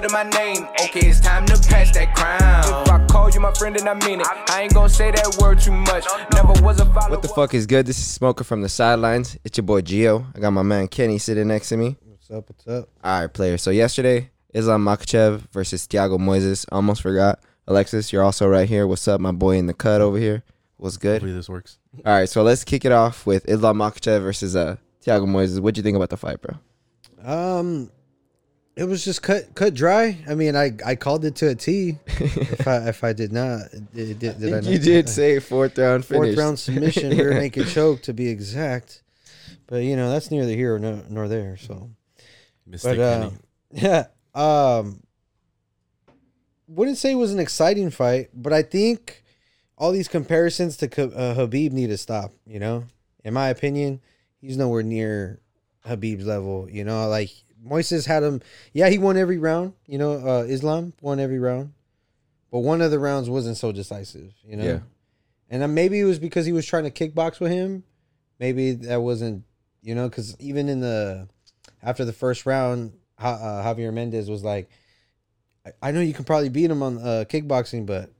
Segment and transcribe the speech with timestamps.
[0.00, 0.66] to my name.
[0.84, 2.82] Okay, it's time to pass that crown.
[2.82, 4.26] If I call you my friend, and I mean it.
[4.48, 6.06] I ain't gonna say that word too much.
[6.32, 7.10] Never was a follower.
[7.10, 7.86] What the fuck is good?
[7.86, 9.36] This is Smoker from the sidelines.
[9.44, 10.24] It's your boy Gio.
[10.34, 11.96] I got my man Kenny sitting next to me.
[12.04, 12.48] What's up?
[12.48, 12.88] What's up?
[13.04, 13.58] All right, player.
[13.58, 16.64] So yesterday, Islam Makhachev versus Thiago Moises.
[16.72, 17.40] Almost forgot.
[17.66, 18.86] Alexis, you're also right here.
[18.86, 20.42] What's up, my boy in the cut over here?
[20.76, 21.20] What's good?
[21.20, 21.78] Hopefully this works.
[22.06, 25.60] All right, so let's kick it off with Islam Makhachev versus uh, Thiago Moises.
[25.60, 26.56] What'd you think about the fight, bro?
[27.22, 27.90] Um,
[28.76, 30.16] it was just cut cut dry.
[30.28, 31.98] I mean, I I called it to a T.
[32.06, 33.62] if I if I did not,
[33.92, 34.60] did, did, did I?
[34.60, 34.84] you not?
[34.84, 36.34] did say fourth round finish.
[36.34, 39.02] fourth round submission, rear naked choke to be exact.
[39.66, 41.56] But you know that's neither here nor, nor there.
[41.56, 41.90] So,
[42.66, 43.30] Mistake but uh,
[43.72, 45.02] yeah, um,
[46.66, 49.24] wouldn't say it was an exciting fight, but I think
[49.76, 52.32] all these comparisons to K- uh, Habib need to stop.
[52.46, 52.84] You know,
[53.24, 54.00] in my opinion,
[54.40, 55.40] he's nowhere near
[55.84, 56.68] Habib's level.
[56.70, 57.30] You know, like
[57.64, 58.40] Moises had him.
[58.72, 59.74] Yeah, he won every round.
[59.86, 61.72] You know, uh, Islam won every round,
[62.50, 64.32] but one of the rounds wasn't so decisive.
[64.44, 64.78] You know, Yeah.
[65.50, 67.84] and then maybe it was because he was trying to kickbox with him.
[68.38, 69.44] Maybe that wasn't,
[69.82, 71.28] you know, because even in the
[71.82, 74.70] after the first round, uh, Javier Mendez was like,
[75.66, 78.10] I, "I know you can probably beat him on uh, kickboxing, but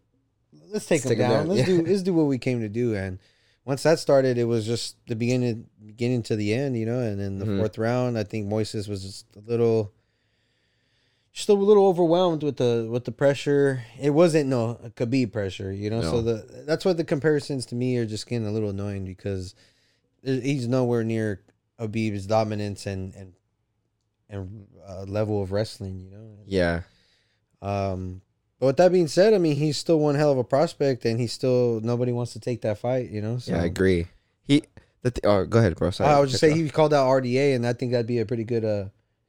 [0.70, 1.46] let's take Let's him take him down.
[1.46, 1.76] down." Let's Yeah.
[1.78, 3.18] do let's do what we came to do." And
[3.70, 6.98] once that started, it was just the beginning beginning to the end, you know.
[6.98, 7.56] And in the Mhm.
[7.58, 9.92] fourth round, I think Moises was just a little.
[11.32, 13.84] Just a little overwhelmed with the with the pressure.
[14.00, 16.02] It wasn't no Khabib pressure, you know.
[16.02, 19.54] So the that's what the comparisons to me are just getting a little annoying because
[20.24, 21.40] he's nowhere near
[21.78, 23.34] Habib's dominance and and
[24.28, 26.38] and uh, level of wrestling, you know.
[26.46, 26.82] Yeah.
[27.62, 28.22] Um,
[28.60, 31.18] but with that being said, I mean he's still one hell of a prospect, and
[31.18, 33.38] he's still nobody wants to take that fight, you know.
[33.38, 34.06] So Yeah, I agree.
[34.46, 34.62] He.
[35.02, 35.90] The th- oh, go ahead, bro.
[35.90, 36.10] Sorry.
[36.10, 38.26] I would just Cut say he called out RDA, and I think that'd be a
[38.26, 38.84] pretty good uh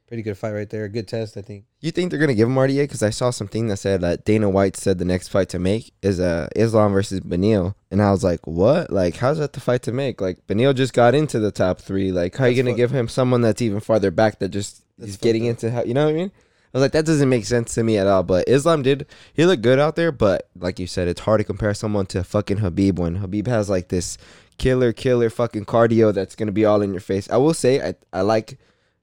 [0.10, 1.64] pretty good fight right there, a good test, I think.
[1.80, 2.84] You think they're gonna give him RDA?
[2.84, 5.94] Because I saw something that said that Dana White said the next fight to make
[6.02, 8.92] is uh Islam versus Beneil, and I was like, what?
[8.92, 10.20] Like, how's that the fight to make?
[10.20, 12.12] Like, Beneil just got into the top three.
[12.12, 14.84] Like, how are you gonna fuck- give him someone that's even farther back that just
[14.98, 15.52] That's is getting up.
[15.52, 16.32] into how you know what I mean?
[16.74, 18.24] I was like, that doesn't make sense to me at all.
[18.24, 21.44] But Islam did he looked good out there, but like you said, it's hard to
[21.44, 24.18] compare someone to fucking Habib when Habib has like this
[24.58, 27.30] killer, killer fucking cardio that's gonna be all in your face.
[27.30, 28.58] I will say I I like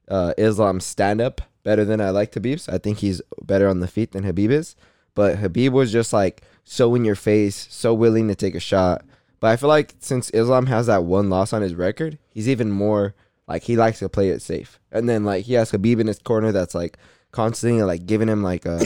[0.07, 2.67] uh, Islam's stand up better than I like Habib's.
[2.67, 4.75] I think he's better on the feet than Habib is.
[5.13, 9.03] But Habib was just like so in your face, so willing to take a shot.
[9.39, 12.71] But I feel like since Islam has that one loss on his record, he's even
[12.71, 13.13] more
[13.47, 14.79] like he likes to play it safe.
[14.91, 16.97] And then like he has Habib in his corner that's like
[17.31, 18.83] constantly like giving him like uh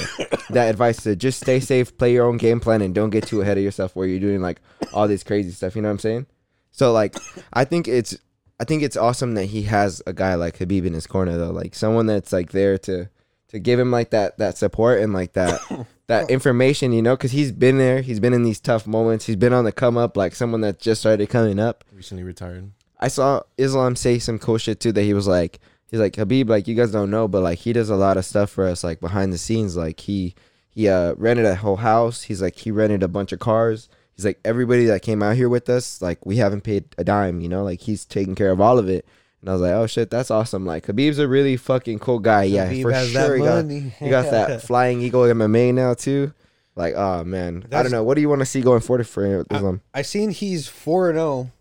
[0.49, 3.41] that advice to just stay safe, play your own game plan, and don't get too
[3.41, 4.61] ahead of yourself where you're doing like
[4.93, 5.75] all this crazy stuff.
[5.75, 6.27] You know what I'm saying?
[6.71, 7.15] So like
[7.53, 8.17] I think it's
[8.59, 11.51] I think it's awesome that he has a guy like Habib in his corner though,
[11.51, 13.09] like someone that's like there to
[13.49, 15.59] to give him like that that support and like that
[16.07, 19.35] that information, you know, because he's been there, he's been in these tough moments, he's
[19.35, 21.83] been on the come up, like someone that just started coming up.
[21.93, 22.71] Recently retired.
[22.99, 25.59] I saw Islam say some cool shit too that he was like
[25.93, 28.25] he's like Habib like you guys don't know but like he does a lot of
[28.25, 29.77] stuff for us like behind the scenes.
[29.77, 30.33] Like he
[30.71, 32.23] he uh rented a whole house.
[32.23, 33.89] He's like he rented a bunch of cars.
[34.15, 37.41] He's like everybody that came out here with us like we haven't paid a dime
[37.41, 37.63] you know?
[37.63, 39.05] Like he's taking care of all of it.
[39.39, 40.65] And I was like oh shit that's awesome.
[40.65, 42.45] Like Habib's a really fucking cool guy.
[42.45, 46.33] Yeah Habib for sure he got, he got that flying eagle MMA now too.
[46.75, 47.67] Like oh man.
[47.71, 48.03] I don't know.
[48.03, 49.81] What do you want to see going forward for Islam?
[49.93, 51.51] I seen he's four and zero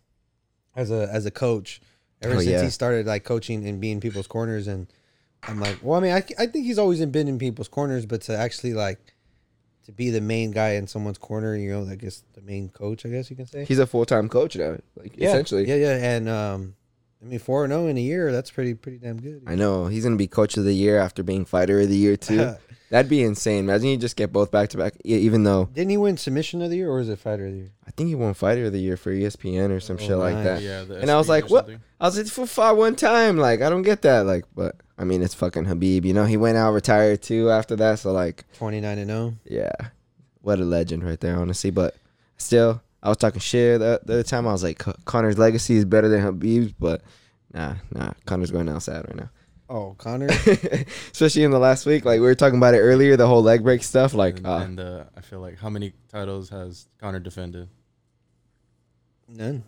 [0.74, 1.81] as a as a coach
[2.22, 2.62] ever Oh, since yeah.
[2.64, 4.86] he started like coaching and being people's corners and
[5.48, 8.20] I'm like, well, I mean, I, I think he's always been in people's corners, but
[8.22, 8.98] to actually like
[9.86, 13.04] to be the main guy in someone's corner, you know, I guess the main coach,
[13.04, 13.64] I guess you can say.
[13.64, 16.74] he's a full time coach now like yeah, essentially yeah, yeah, and um,
[17.22, 19.42] I mean, four and zero in a year, that's pretty pretty damn good.
[19.46, 22.16] I know he's gonna be coach of the year after being fighter of the year
[22.16, 22.54] too.
[22.90, 23.60] That'd be insane.
[23.60, 24.94] Imagine you just get both back to back.
[25.02, 27.58] Even though Didn't he win submission of the year or is it fighter of the
[27.58, 27.70] year?
[27.86, 30.44] I think he won fighter of the year for ESPN or some Oh, shit like
[30.44, 30.60] that.
[30.60, 30.84] Yeah.
[31.00, 31.64] And I was like, what?
[31.64, 31.80] something.
[31.98, 33.38] I was like, for fought one time.
[33.38, 34.26] Like I don't get that.
[34.26, 36.04] Like, but I mean, it's fucking Habib.
[36.04, 38.00] You know, he went out retired too after that.
[38.00, 39.34] So like, Twenty nine and oh?
[39.48, 39.62] zero.
[39.80, 39.88] yeah,
[40.42, 41.70] what a legend right there, honestly.
[41.70, 41.96] But
[42.36, 44.46] still, I was talking shit the, the other time.
[44.46, 47.02] I was like, Con- Conor's legacy is better than Habib's, but
[47.52, 49.30] nah, nah, Conor's going outside right now.
[49.68, 50.26] Oh, Conor.
[51.12, 53.62] Especially in the last week, like we were talking about it earlier, the whole leg
[53.62, 54.12] break stuff.
[54.12, 57.68] Like, and, uh, and uh, I feel like how many titles has Conor defended?
[59.28, 59.64] None.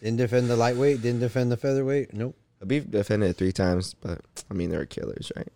[0.00, 1.02] Didn't defend the lightweight.
[1.02, 2.14] Didn't defend the featherweight.
[2.14, 2.36] Nope.
[2.60, 4.20] Habib defended it three times, but
[4.50, 5.48] I mean they were killers, right?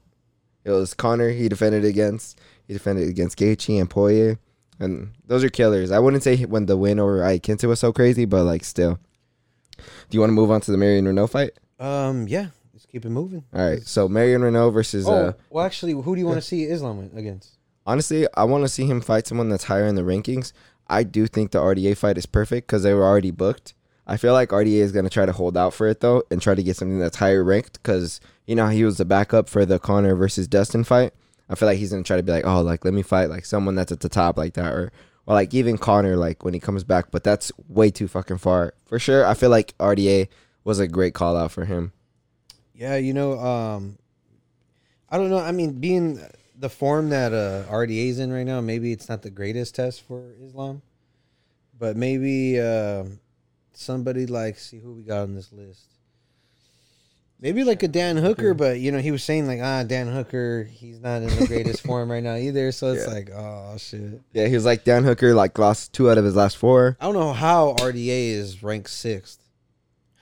[0.64, 2.40] It was Conor he defended against.
[2.66, 4.38] He defended against Gaethje and Poirier,
[4.78, 5.90] and those are killers.
[5.90, 8.98] I wouldn't say when the win over Iaquinta was so crazy, but like still.
[9.76, 9.82] Do
[10.16, 11.52] you want to move on to the Marion Reneau fight?
[11.80, 12.28] Um.
[12.28, 12.48] Yeah.
[12.72, 13.44] Let's keep it moving.
[13.54, 15.06] All right, so Marion Reneau versus.
[15.08, 17.56] Oh, Uh, well, actually, who do you want to see Islam against?
[17.84, 20.52] honestly, I want to see him fight someone that's higher in the rankings.
[20.88, 23.74] I do think the RDA fight is perfect because they were already booked.
[24.06, 26.54] I feel like RDA is gonna try to hold out for it though and try
[26.54, 29.78] to get something that's higher ranked because you know he was the backup for the
[29.78, 31.12] Conor versus Dustin fight.
[31.52, 33.44] I feel like he's gonna try to be like, oh, like let me fight like
[33.44, 34.90] someone that's at the top like that, or
[35.26, 37.10] or like even Conor like when he comes back.
[37.10, 39.26] But that's way too fucking far for sure.
[39.26, 40.28] I feel like RDA
[40.64, 41.92] was a great call out for him.
[42.74, 43.98] Yeah, you know, um,
[45.10, 45.38] I don't know.
[45.38, 46.20] I mean, being
[46.58, 50.02] the form that uh, RDA is in right now, maybe it's not the greatest test
[50.02, 50.80] for Islam,
[51.78, 53.20] but maybe um
[53.74, 55.91] somebody like see who we got on this list.
[57.42, 60.62] Maybe like a Dan Hooker, but you know he was saying like ah Dan Hooker,
[60.70, 62.70] he's not in the greatest form right now either.
[62.72, 63.12] So it's Yeah.
[63.12, 64.20] like oh shit.
[64.32, 66.96] Yeah, he was like Dan Hooker like lost two out of his last four.
[67.00, 69.40] I don't know how RDA is ranked sixth.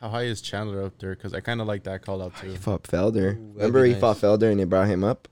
[0.00, 1.14] How high is Chandler up there?
[1.14, 2.48] Because I kind of like that call out too.
[2.52, 3.36] He fought Felder.
[3.36, 4.22] Ooh, that'd Remember be he fought nice.
[4.22, 5.28] Felder and they brought him up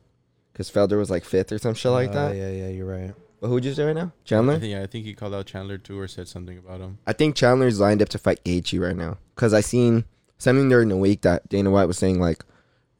[0.52, 2.37] because Felder was like fifth or some shit like Uh, that.
[2.37, 3.14] Yeah, yeah, you're right.
[3.41, 4.12] But who'd you say right now?
[4.14, 4.58] I Chandler.
[4.58, 6.99] think, yeah, I think he called out Chandler too, or said something about him.
[7.06, 10.05] I think Chandler's lined up to fight Gaethje right now because I seen
[10.38, 12.44] something during the week that Dana White was saying like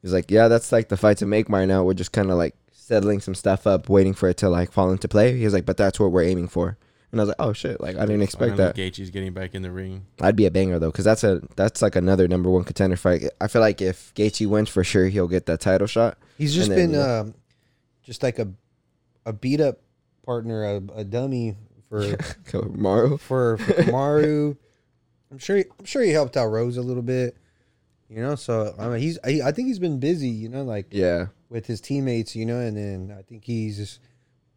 [0.01, 1.83] he's like yeah that's like the fight to make right now.
[1.83, 4.91] We're just kind of like settling some stuff up, waiting for it to like fall
[4.91, 5.37] into play.
[5.37, 6.77] He was like, but that's what we're aiming for.
[7.11, 8.75] And I was like, oh shit, like I didn't expect Finally, that.
[8.75, 10.05] Gaethje's getting back in the ring.
[10.21, 13.23] I'd be a banger though, because that's a that's like another number one contender fight.
[13.41, 16.17] I feel like if Gaethje wins for sure, he'll get that title shot.
[16.37, 17.19] He's just then, been yeah.
[17.19, 17.33] um,
[18.03, 18.49] just like a
[19.25, 19.79] a beat up
[20.23, 21.55] partner, a, a dummy
[21.89, 22.01] for
[22.45, 23.19] Kamaru.
[23.19, 24.57] for, for Kamaru.
[25.31, 27.37] I'm sure he, I'm sure he helped out Rose a little bit.
[28.09, 30.29] You know, so I mean, he's I, I think he's been busy.
[30.29, 32.35] You know, like Yeah, with his teammates.
[32.35, 33.99] You know, and then I think he's just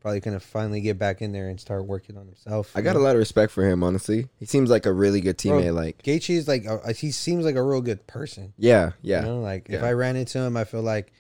[0.01, 2.73] probably gonna finally get back in there and start working on himself.
[2.75, 3.85] I got a lot of respect for him.
[3.85, 5.75] Honestly, he seems like a really good Bro, teammate.
[5.75, 8.55] Like, Gaethje is like a, he seems like a real good person.
[8.57, 9.83] yeah, yeah, You know, like if.
[9.83, 11.13] I ran into him, I feel like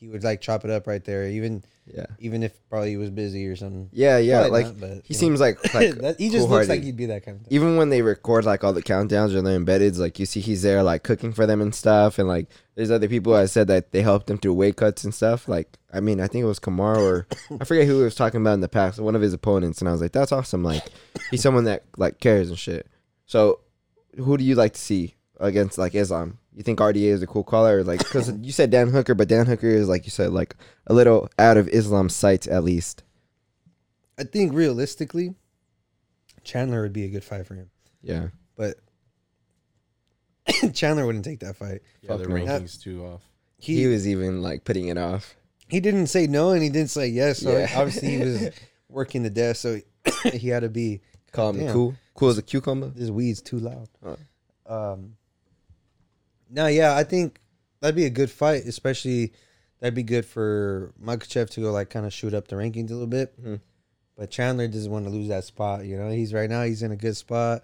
[0.00, 1.28] he would like chop it up right there.
[1.28, 3.90] Even yeah, even if probably he was busy or something.
[3.92, 4.40] yeah, yeah.
[4.40, 5.18] Probably Like not, but, he know.
[5.20, 7.42] seems like like that, he just looks like he'd be that kind of.
[7.46, 7.52] Thing.
[7.54, 10.62] even when they record like all the countdowns or they're embedded, like you see he's
[10.62, 13.92] there like cooking for them and stuff, and like there's other people I said that
[13.92, 15.48] they helped him through weight cuts and stuff.
[15.48, 17.26] Like I mean, I think it was Kamar or
[17.60, 19.88] I forget who he was talking about in the past, one of his opponents, and
[19.88, 20.62] I was like, that's awesome.
[20.62, 20.84] Like
[21.30, 22.86] he's someone that like cares and shit.
[23.26, 23.60] So
[24.16, 26.38] who do you like to see against like Islam?
[26.60, 29.46] You think RDA is a cool caller, like because you said Dan Hooker, but Dan
[29.46, 30.54] Hooker is like you said like
[30.86, 33.02] a little out of Islam's sights at least.
[34.18, 35.36] I think realistically,
[36.44, 37.70] Chandler would be a good fight for him,
[38.02, 38.28] Yeah,
[38.58, 38.76] but
[40.74, 41.80] Chandler wouldn't take that fight.
[42.02, 42.34] Yeah, the Fuck no.
[42.34, 43.22] rankings too off.
[43.56, 45.36] He he he, was even like putting it off.
[45.66, 47.38] He didn't say no and he didn't say yes.
[47.38, 47.70] So Yeah.
[47.74, 48.50] obviously he was
[48.90, 49.80] working the desk, so
[50.34, 51.00] he had to be.
[51.32, 52.88] Call him cool, cool as a cucumber.
[52.88, 53.88] This weed's too loud.
[54.66, 55.16] Um.
[56.50, 57.40] No, yeah, I think
[57.80, 59.32] that'd be a good fight, especially
[59.80, 62.94] that'd be good for Makhachev to go like kind of shoot up the rankings a
[62.94, 63.40] little bit.
[63.42, 63.60] Mhm.
[64.16, 65.84] But Chandler doesn't want to lose that spot.
[65.86, 67.62] You know, he's right now he's in a good spot.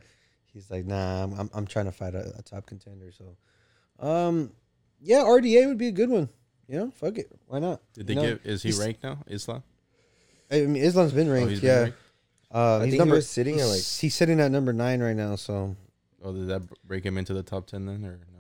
[0.53, 3.13] He's like, nah, I'm I'm, I'm trying to fight a, a top contender.
[3.13, 3.37] So,
[4.07, 4.53] um,
[5.01, 6.29] yeah, RDA would be a good one.
[6.69, 7.81] You know, fuck it, why not?
[7.93, 8.41] Did they You know, give?
[8.47, 9.19] Is he ranked now?
[9.29, 9.63] Islam?
[10.51, 11.51] I mean, Islam's been Oh, ranked.
[11.51, 11.99] he's been yeah, ranked?
[12.55, 14.73] uh, I he's think he number was sitting at, like- he's- he's sitting at number
[14.73, 15.37] nine right now.
[15.37, 15.77] So
[16.25, 18.36] Oh, did that break him into the top ten then, or no?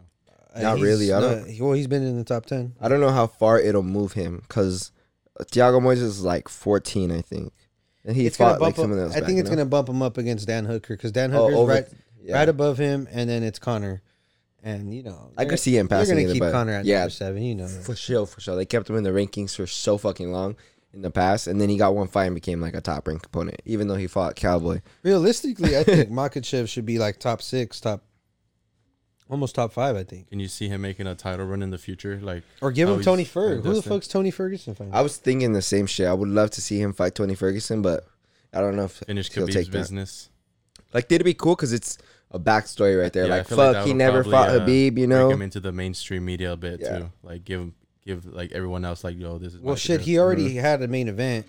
[0.56, 2.74] Uh, Not really, I don't- uh, he- well, he's been in the top ten.
[2.80, 4.90] I don't know how far it'll move him because
[5.40, 7.52] Thiago Moises is like 14, I think,
[8.04, 9.14] and he it's fought like someone else.
[9.14, 11.72] I think it's gonna bump him up against Dan Hooker because Dan oh, Hooker's over,
[11.72, 11.88] right
[12.22, 12.36] yeah.
[12.36, 14.02] right above him, and then it's Conor.
[14.62, 17.10] And you know, I could see him They're gonna keep but Conor at yeah, number
[17.10, 17.42] seven.
[17.42, 18.56] You know, for sure, for sure.
[18.56, 20.56] They kept him in the rankings for so fucking long
[20.92, 23.26] in the past, and then he got one fight and became like a top ranked
[23.26, 24.80] opponent, even though he fought Cowboy.
[25.02, 28.02] realistically, I think Makhachev should be like top six, top,
[29.28, 29.96] almost top five.
[29.96, 32.18] I think, Can you see him making a title run in the future?
[32.22, 33.62] Like, or give him Tony Ferguson.
[33.64, 33.92] Who the Dustin.
[33.92, 34.94] fuck's Tony Ferguson fighting?
[34.94, 36.06] I was thinking the same shit.
[36.06, 38.06] I would love to see him fight Tony Ferguson, but
[38.52, 39.72] I don't know if finish he'll Khabib's take that.
[39.72, 40.30] business.
[40.94, 41.98] Like, it'd be cool because it's
[42.30, 43.26] a backstory right there.
[43.26, 45.30] Yeah, like, feel like fuck, he never probably, fought uh, Habib, you Bring know?
[45.30, 46.98] him into the mainstream media a bit Yeah.
[46.98, 47.12] too.
[47.22, 49.60] Like, give him, give like everyone else like, yo, this is.
[49.60, 50.06] well, shit, chance.
[50.06, 51.46] he already had a main event.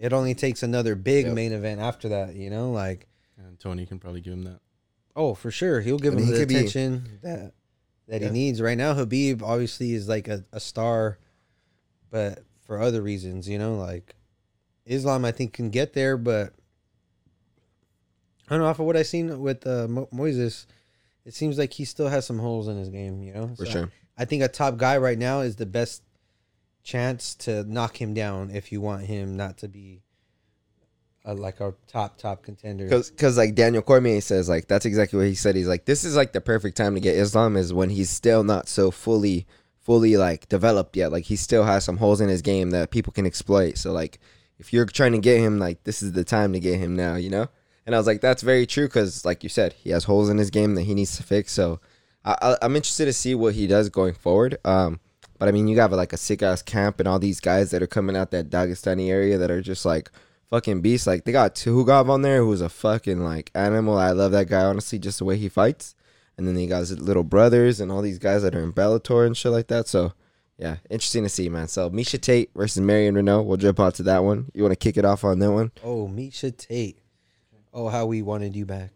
[0.00, 1.34] It only takes another big Yep.
[1.34, 2.34] main event after that.
[2.34, 3.06] You know, like
[3.36, 4.60] And Tony can probably give him that.
[5.18, 7.52] Oh, for sure, he'll give And him he the could be- attention that
[8.06, 8.28] that Yeah.
[8.28, 8.94] he needs right now.
[8.94, 11.18] Habib obviously is like a, a star,
[12.10, 14.14] but for other reasons, you know, like
[14.86, 16.54] Islam, I think can get there, but
[18.48, 18.66] I don't know.
[18.66, 20.64] Off of what I seen with uh, Mo- Moises,
[21.26, 23.22] it seems like he still has some holes in his game.
[23.22, 23.92] You know, For So sure.
[24.16, 26.02] I think a top guy right now is the best
[26.82, 30.02] chance to knock him down if you want him not to be
[31.24, 32.84] a, like a top top contender.
[32.84, 35.56] Because, cause like Daniel Cormier says, like that's exactly what he said.
[35.56, 38.44] He's like, this is like the perfect time to get Islam is when he's still
[38.44, 39.46] not so fully
[39.80, 41.12] fully like developed yet.
[41.12, 43.78] Like he still has some holes in his game that people can exploit.
[43.78, 44.18] So like
[44.58, 47.14] if you're trying to get him, like this is the time to get him now,
[47.14, 47.48] you know.
[47.86, 50.36] And I was like, that's very true because, like you said, he has holes in
[50.36, 51.52] his game that he needs to fix.
[51.52, 51.80] So
[52.22, 54.58] I, I'm interested to see what he does going forward.
[54.62, 55.00] Um,
[55.38, 57.82] but I mean, you have like a sick ass camp and all these guys that
[57.82, 60.10] are coming out that Dagestani area that are just like
[60.50, 61.06] fucking beast.
[61.06, 63.96] Like they got Tukhugov on there who's a fucking like animal.
[63.98, 65.94] I love that guy honestly, just the way he fights.
[66.36, 69.26] And then he got his little brothers and all these guys that are in Bellator
[69.26, 69.88] and shit like that.
[69.88, 70.12] So
[70.56, 71.68] yeah, interesting to see, man.
[71.68, 73.44] So Miesha Tate versus Marion Reneau.
[73.44, 74.50] We'll jump out to that one.
[74.54, 75.72] You want to kick it off on that one?
[75.84, 76.98] Oh, Miesha Tate.
[77.72, 78.90] Oh, how we wanted you back,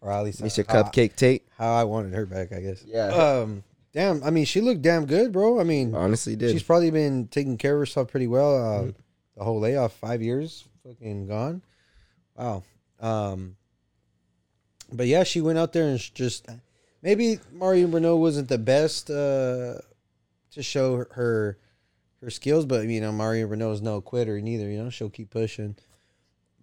[0.00, 1.46] or at least Miesha how, Cupcake Tate.
[1.56, 2.82] How I wanted her back, I guess.
[2.86, 3.06] Yeah.
[3.08, 3.62] Um.
[3.92, 4.22] Damn.
[4.22, 5.58] I mean, she looked damn good, bro.
[5.60, 6.52] I mean, Honestly, did.
[6.52, 8.56] she's probably been taking care of herself pretty well.
[8.56, 8.90] Uh, Mm-hmm.
[9.36, 11.62] The whole layoff, five years, fucking gone.
[12.36, 12.62] Wow.
[13.00, 13.56] Um.
[14.92, 16.46] But yeah, she went out there and just
[17.02, 19.74] maybe Mario Reneau wasn't the best uh,
[20.52, 21.58] to show her- her
[22.22, 24.68] her skills, but you know Mario Reneau is no quitter neither.
[24.68, 25.76] You know she'll keep pushing.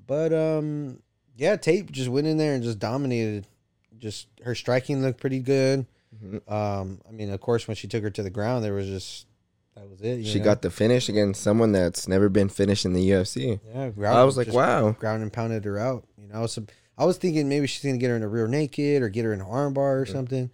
[0.05, 1.01] But um,
[1.35, 3.47] yeah, Tate just went in there and just dominated.
[3.97, 5.85] Just her striking looked pretty good.
[6.23, 6.51] Mhm.
[6.51, 9.25] Um, I mean, of course, when she took her to the ground, there was just
[9.79, 10.25] that was it.
[10.25, 10.45] She know?
[10.45, 13.59] got the finish against someone that's never been finished in the UFC.
[13.73, 14.11] yeah.
[14.11, 14.91] I was like, wow.
[14.91, 16.05] ground and pounded her out.
[16.21, 16.59] You know, I was
[16.97, 19.33] I was thinking maybe she's gonna get her in a rear naked or get her
[19.33, 20.49] in an armbar or something,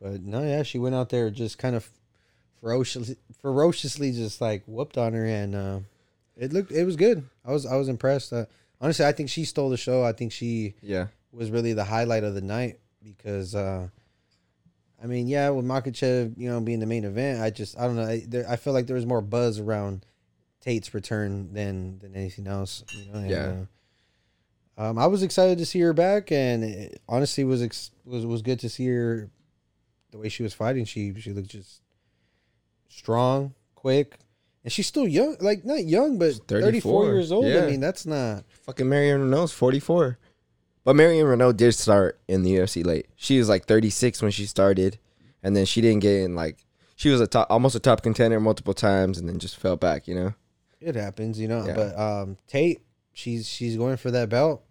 [0.00, 1.88] but no, yeah, she went out there just kind of
[2.60, 5.78] ferociously, ferociously, just like whooped on her, and uh,
[6.36, 7.24] it looked it was good.
[7.44, 8.32] I was I was impressed.
[8.32, 8.46] Uh,
[8.80, 10.04] honestly, I think she stole the show.
[10.04, 11.06] I think she Yeah.
[11.32, 13.88] was really the highlight of the night because uh
[15.02, 17.96] I mean, yeah, with Makhachev, you know, being the main event, I just I don't
[17.96, 18.06] know.
[18.06, 20.04] I, there, I feel like there was more buzz around
[20.60, 22.84] Tate's return than than anything else.
[22.92, 23.52] You know, and, Yeah.
[24.78, 28.24] Uh, um, I was excited to see her back, and it honestly was ex- was
[28.24, 29.30] was good to see her
[30.10, 30.84] the way she was fighting.
[30.84, 31.82] She she looked just
[32.88, 34.18] strong, quick,
[34.64, 35.36] and she's still young.
[35.40, 37.06] Like not young, but thirty four 34.
[37.06, 37.46] years old.
[37.46, 37.64] Yeah.
[37.64, 38.44] I mean, that's not.
[38.64, 40.18] Fucking Marion Reneau's 44.
[40.84, 43.06] But Marion Reneau did start in the UFC late.
[43.16, 44.98] She was like 36 when she started.
[45.42, 46.64] And then she didn't get in like
[46.96, 50.06] she was a top almost a top contender multiple times and then just fell back,
[50.06, 50.34] you know?
[50.80, 51.66] It happens, you know.
[51.66, 51.74] Yeah.
[51.74, 52.80] But um, Tate,
[53.12, 54.62] she's she's going for that belt.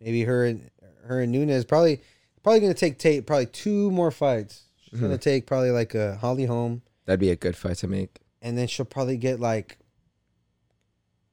[0.00, 0.70] Maybe her and
[1.06, 2.00] her and Nunes probably
[2.42, 4.62] probably gonna take Tate probably two more fights.
[4.80, 5.06] She's Mm-hmm.
[5.06, 8.20] gonna take probably like a Holly Holm, That'd be a good fight to make.
[8.42, 9.78] and then she'll probably get like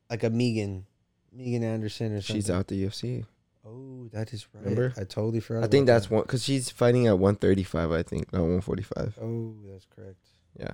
[0.09, 0.85] like a Megan,
[1.31, 2.35] Megan Anderson or something.
[2.41, 3.25] She's out the UFC.
[3.65, 4.63] Oh, that is right.
[4.63, 4.93] Remember?
[4.97, 5.63] I totally forgot.
[5.63, 6.13] I think that's that.
[6.15, 9.19] one because she's fighting at 135, I think, not 145.
[9.21, 10.17] Oh, that's correct.
[10.59, 10.73] Yeah.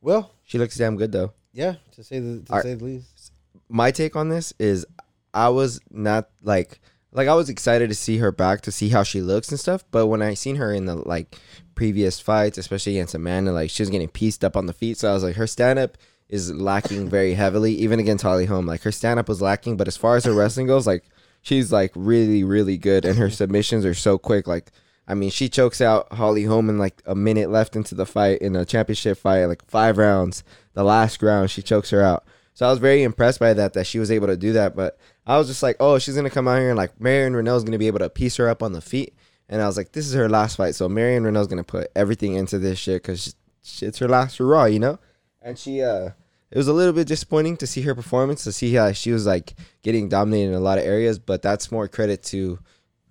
[0.00, 1.32] Well, She looks damn good though.
[1.52, 3.32] yeah, to say the to say the least.
[3.68, 4.86] my take on this is
[5.34, 6.80] I was not like
[7.12, 9.84] like I was excited to see her back to see how she looks and stuff,
[9.90, 11.36] but when I seen her in the like
[11.74, 15.10] previous fights, especially against Amanda, like she was getting pieced up on the feet, so
[15.10, 15.96] I was like her stand up
[16.28, 18.66] is lacking very heavily, even against Holly Holm.
[18.66, 21.04] Like her stand up was lacking, but as far as her wrestling goes, like
[21.42, 24.46] she's like really really good, and her submissions are so quick.
[24.46, 24.72] Like
[25.08, 28.40] I mean, she chokes out Holly Holm in like a minute left into the fight
[28.40, 30.42] in a championship fight, like five rounds.
[30.74, 32.24] The last round, she chokes her out.
[32.54, 34.74] So I was very impressed by that that she was able to do that.
[34.74, 37.64] But I was just like, oh, she's gonna come out here and like Marion Reneau's
[37.64, 39.14] gonna be able to piece her up on the feet.
[39.48, 42.34] And I was like, this is her last fight, so Marion Reneau's gonna put everything
[42.34, 43.36] into this shit because
[43.80, 44.98] it's her last hurrah, you know.
[45.46, 46.10] And she, uh,
[46.50, 49.26] it was a little bit disappointing to see her performance, to see how she was
[49.26, 51.20] like getting dominated in a lot of areas.
[51.20, 52.58] But that's more credit to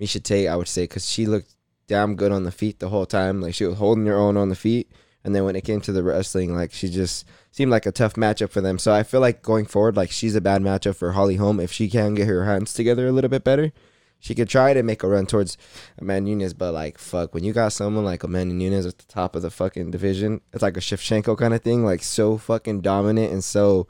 [0.01, 1.55] Miesha Tate, I would say, because she looked
[1.87, 3.39] damn good on the feet the whole time.
[3.39, 4.91] Like she was holding her own on the feet.
[5.23, 8.15] And then when it came to the wrestling, like she just seemed like a tough
[8.15, 8.77] matchup for them.
[8.79, 11.61] So I feel like going forward, like she's a bad matchup for Holly Holm.
[11.61, 13.71] If she can get her hands together a little bit better,
[14.19, 15.57] she could try to make a run towards
[15.99, 16.53] Amanda Nunes.
[16.53, 19.51] But like, fuck, when you got someone like Amanda Nunes at the top of the
[19.51, 23.87] fucking division, it's like a Shevchenko kind of thing, like so fucking dominant and so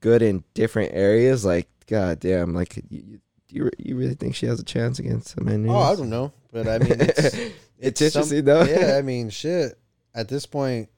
[0.00, 1.44] good in different areas.
[1.44, 5.68] Like, god damn, like you, you, you really think she has a chance against Amanda
[5.68, 5.72] Nunes?
[5.72, 7.36] Oh, I don't know, but I mean, it's
[7.82, 8.64] It's some- interesting, though.
[8.64, 9.78] Yeah, I mean, shit.
[10.14, 10.88] At this point,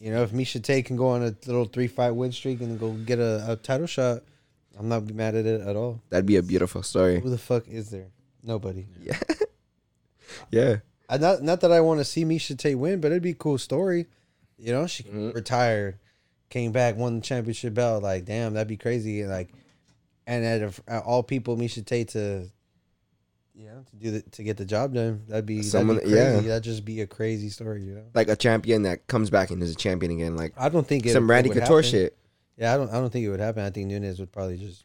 [0.00, 2.78] you know, if Miesha Tate can go on a little three fight win streak and
[2.78, 4.22] go get a, a title shot,
[4.78, 6.00] I'm not mad at it at all.
[6.10, 7.20] That'd be a beautiful story.
[7.20, 8.08] Who the fuck is there?
[8.42, 8.86] Nobody.
[9.02, 9.18] Yeah.
[10.50, 10.76] yeah.
[11.08, 13.34] I not not that I want to see Miesha Tate win, but it'd be a
[13.34, 14.06] cool story.
[14.58, 15.34] You know, she Mhm.
[15.34, 15.98] retired,
[16.48, 18.02] came back, won the championship belt.
[18.02, 19.24] Like, damn, that'd be crazy.
[19.26, 19.50] Like,
[20.26, 22.48] and out of out all people, Miesha Tate to,
[23.54, 26.14] you know, to do the to get the job done, that'd be Someone- that'd be
[26.16, 26.34] crazy.
[26.44, 26.48] yeah.
[26.48, 27.82] That'd just be a crazy story.
[27.84, 30.36] You know, Like a champion that comes back and is a champion again.
[30.36, 31.90] Like I don't think it, some it Randy would Couture happen.
[31.90, 32.16] shit.
[32.56, 32.90] Yeah, I don't.
[32.90, 33.64] I don't think it would happen.
[33.64, 34.84] I think Nunes would probably just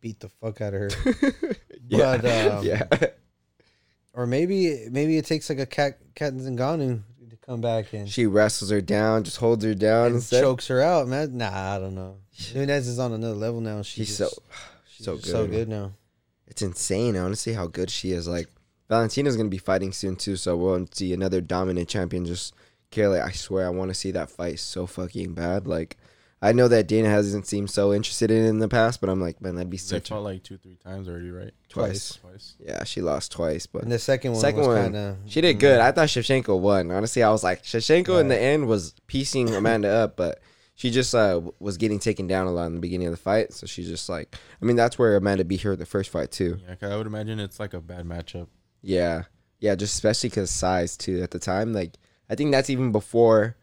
[0.00, 0.90] beat the fuck out of her.
[1.88, 2.16] yeah.
[2.18, 2.82] But, um, yeah.
[4.12, 8.26] or maybe maybe it takes like a cat cat Zingano to come back and, She
[8.26, 11.36] wrestles her down, just holds her down and chokes her out, man.
[11.36, 12.18] Nah, I don't know.
[12.54, 13.82] Nunes is on another level now.
[13.82, 14.28] She's She's so
[14.86, 15.24] she's so good.
[15.24, 15.92] so good now.
[16.46, 17.16] It's insane.
[17.16, 18.28] I want to see how good she is.
[18.28, 18.48] Like
[18.88, 22.54] Valentina's gonna be fighting soon too, so we'll see another dominant champion just
[22.90, 23.20] kill it.
[23.20, 25.66] I swear, I want to see that fight so fucking bad.
[25.66, 25.96] Like,
[26.44, 29.20] I know that Dana hasn't seemed so interested in it in the past, but I'm
[29.20, 31.52] like, man, that'd be They such a, fought like two, three times already, right?
[31.68, 32.16] twice.
[32.20, 32.54] Twice.
[32.60, 35.40] Yeah, she lost twice, but And the second one Second was one, kind of she
[35.40, 35.80] did good.
[35.80, 36.90] I thought Shevchenko won.
[36.90, 40.40] Honestly, I was like, Shevchenko in the end was piecing Amanda up, but
[40.76, 43.52] she just uh, was getting taken down a lot in the beginning of the fight.
[43.52, 46.58] So she's just like, I mean, that's where Amanda beat her the first fight too.
[46.68, 48.48] Yeah, 'cause I would imagine it's like a bad matchup.
[48.82, 49.22] Yeah,
[49.60, 51.22] yeah, just especially because size too.
[51.22, 51.94] At the time, like
[52.28, 53.56] I think that's even before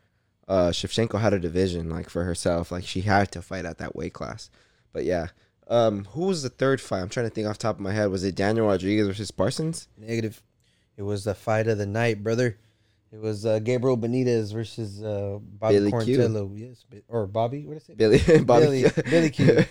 [0.51, 2.71] uh, Shevchenko had a division like for herself.
[2.71, 4.49] Like she had to fight at that weight class.
[4.93, 5.27] But yeah,
[5.67, 6.99] um, who was the third fight?
[7.01, 8.11] I'm trying to think off the top of my head.
[8.11, 9.87] Was it Daniel Rodriguez versus Parsons?
[9.97, 10.41] negative.
[10.97, 12.57] It was the fight of the night, brother.
[13.13, 16.51] It was uh, Gabriel Benitez versus uh, Bobby Billy Q.
[16.55, 17.65] Yes, or Bobby.
[17.65, 17.97] What is it?
[17.97, 19.65] Billy, Bobby, Billy- Billy Q.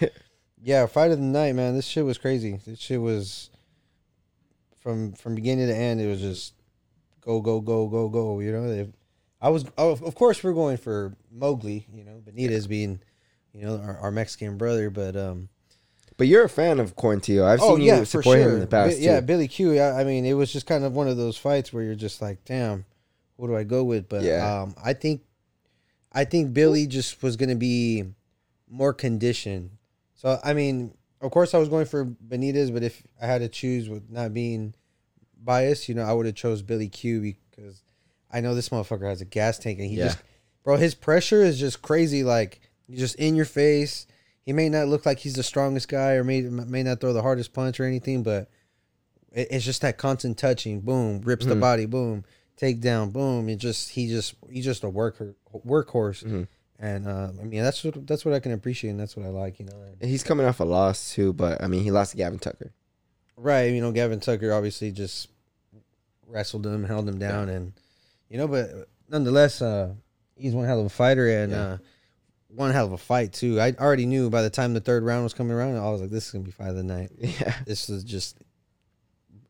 [0.62, 1.74] Yeah, fight of the night, man.
[1.74, 2.58] This shit was crazy.
[2.66, 3.50] This shit was
[4.80, 6.00] from from beginning to end.
[6.00, 6.54] It was just
[7.20, 8.40] go go go go go.
[8.40, 8.88] You know, If-
[9.40, 11.86] I was oh, of course we're going for Moggly.
[11.92, 13.00] You know, Benitez being
[13.52, 15.48] you know our, our Mexican brother, but um.
[16.16, 17.44] But you're a fan of Quarantillo.
[17.44, 18.48] I've oh seen yeah, you support sure.
[18.48, 19.20] him in the past Bi- yeah.
[19.20, 19.72] Billy Q.
[19.72, 22.20] Yeah, I mean, it was just kind of one of those fights where you're just
[22.20, 22.84] like, damn,
[23.36, 24.06] what do I go with?
[24.06, 24.62] But Yeah.
[24.62, 25.22] um, I think,
[26.12, 28.04] I think Billy just was gonna be
[28.68, 29.70] more conditioned.
[30.14, 30.92] So I mean,
[31.22, 34.34] of course, I was going for Benitez, but if I had to choose with not
[34.34, 34.74] being
[35.42, 37.80] biased, you know, I would have chose Billy Q because
[38.32, 40.04] I know this motherfucker has a gas tank and he Yeah.
[40.06, 40.18] just,
[40.64, 42.22] bro, his pressure is just crazy.
[42.22, 42.60] Like
[42.90, 44.06] just in your face.
[44.42, 47.22] He may not look like he's the strongest guy or may may not throw the
[47.22, 48.48] hardest punch or anything, but
[49.32, 50.80] it, it's just that constant touching.
[50.80, 51.60] Boom, rips the Mhm.
[51.60, 51.86] body.
[51.86, 52.24] Boom,
[52.60, 53.12] takedown.
[53.12, 53.48] Boom.
[53.48, 56.24] It just he just he's just a worker workhorse.
[56.24, 56.48] Mhm.
[56.80, 59.28] And uh, I mean that's what that's what I can appreciate and that's what I
[59.28, 59.60] like.
[59.60, 59.76] You know.
[60.00, 62.72] And- he's coming off a loss too, but I mean, he lost to Gavin Tucker.
[63.36, 63.72] Right.
[63.72, 65.28] You know, Gavin Tucker obviously just
[66.26, 67.72] wrestled him, held him down, and
[68.30, 68.70] you know, but
[69.08, 69.92] nonetheless, uh,
[70.36, 71.62] he's one hell of a fighter and Yeah.
[71.62, 71.78] uh,
[72.48, 73.60] one hell of a fight too.
[73.60, 76.10] I already knew by the time the third round was coming around, I was like,
[76.10, 77.10] this is gonna be fight of the night.
[77.18, 78.38] Yeah, This was just,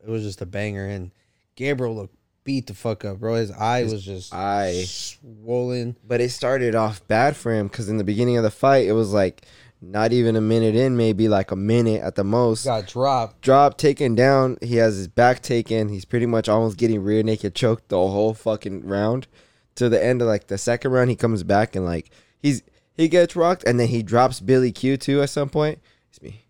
[0.03, 1.11] it was just a banger, and
[1.55, 3.35] Gabriel looked beat the fuck up, bro.
[3.35, 4.83] His eye His was just eye.
[4.87, 5.95] swollen.
[6.03, 8.93] but it started off bad for him because in the beginning of the fight, it
[8.93, 9.45] was like
[9.81, 12.65] not even a minute in, maybe like a minute at the most.
[12.65, 13.41] Got dropped.
[13.41, 14.57] Drop taken down.
[14.61, 15.89] He has his back taken.
[15.89, 19.27] He's pretty much almost getting rear naked choked the whole fucking round.
[19.75, 22.61] To the end of like the second round, he comes back and like he's
[22.93, 25.79] he gets rocked and then he drops Billy Q too at some point.
[26.09, 26.45] It's me.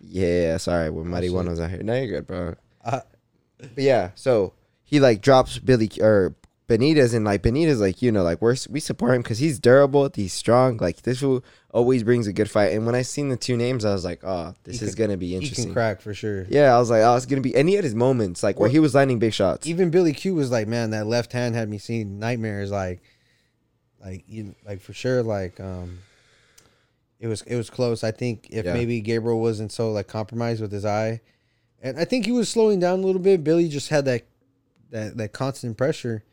[0.00, 1.36] Yeah, sorry, when Mighty shit.
[1.36, 1.82] One was out here.
[1.82, 2.54] No, you're good, bro.
[2.84, 3.00] Uh,
[3.58, 6.34] But yeah, so he like drops Billy or
[6.66, 10.10] Benitez and like Benitez like you know like we're we support him because he's durable,
[10.14, 10.78] he's strong.
[10.78, 12.72] Like this will always brings a good fight.
[12.72, 15.06] And when I seen the two names, I was like, oh, this He is can-
[15.06, 15.66] gonna be he interesting.
[15.66, 16.46] can crack for sure.
[16.48, 17.54] Yeah, I was like, oh, it's gonna be.
[17.54, 19.66] And he had his moments like where he was landing big shots.
[19.66, 22.70] even Billy Q was like, man, that left hand had me seeing nightmares.
[22.70, 23.02] Like,
[24.04, 25.22] like you, like for sure.
[25.22, 25.98] Like, um,
[27.20, 28.02] it was it was close.
[28.02, 28.72] I think if Yeah.
[28.72, 31.20] maybe Gabriel wasn't so like compromised with his eye,
[31.82, 33.44] and I think he was slowing down a little bit.
[33.44, 34.22] Billy just had that
[34.90, 36.24] that that constant pressure,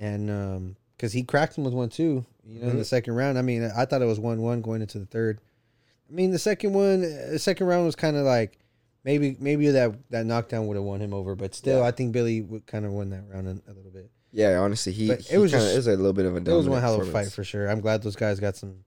[0.00, 2.26] and um, because he cracked him with one too.
[2.46, 2.78] You know, in mm-hmm.
[2.78, 3.38] the second round.
[3.38, 5.40] I mean, I thought it was one one going into the third.
[6.08, 8.58] I mean, the second one, the second round was kind of like
[9.04, 11.86] maybe maybe that that knockdown would have won him over, but still, Yeah.
[11.86, 14.10] I think Billy would kind of won that round a, a little bit.
[14.30, 16.38] yeah, honestly, he, But he it was kinda just- is a little bit of a.
[16.38, 17.68] It was one hell of a fight for sure.
[17.70, 18.84] I'm glad those guys got some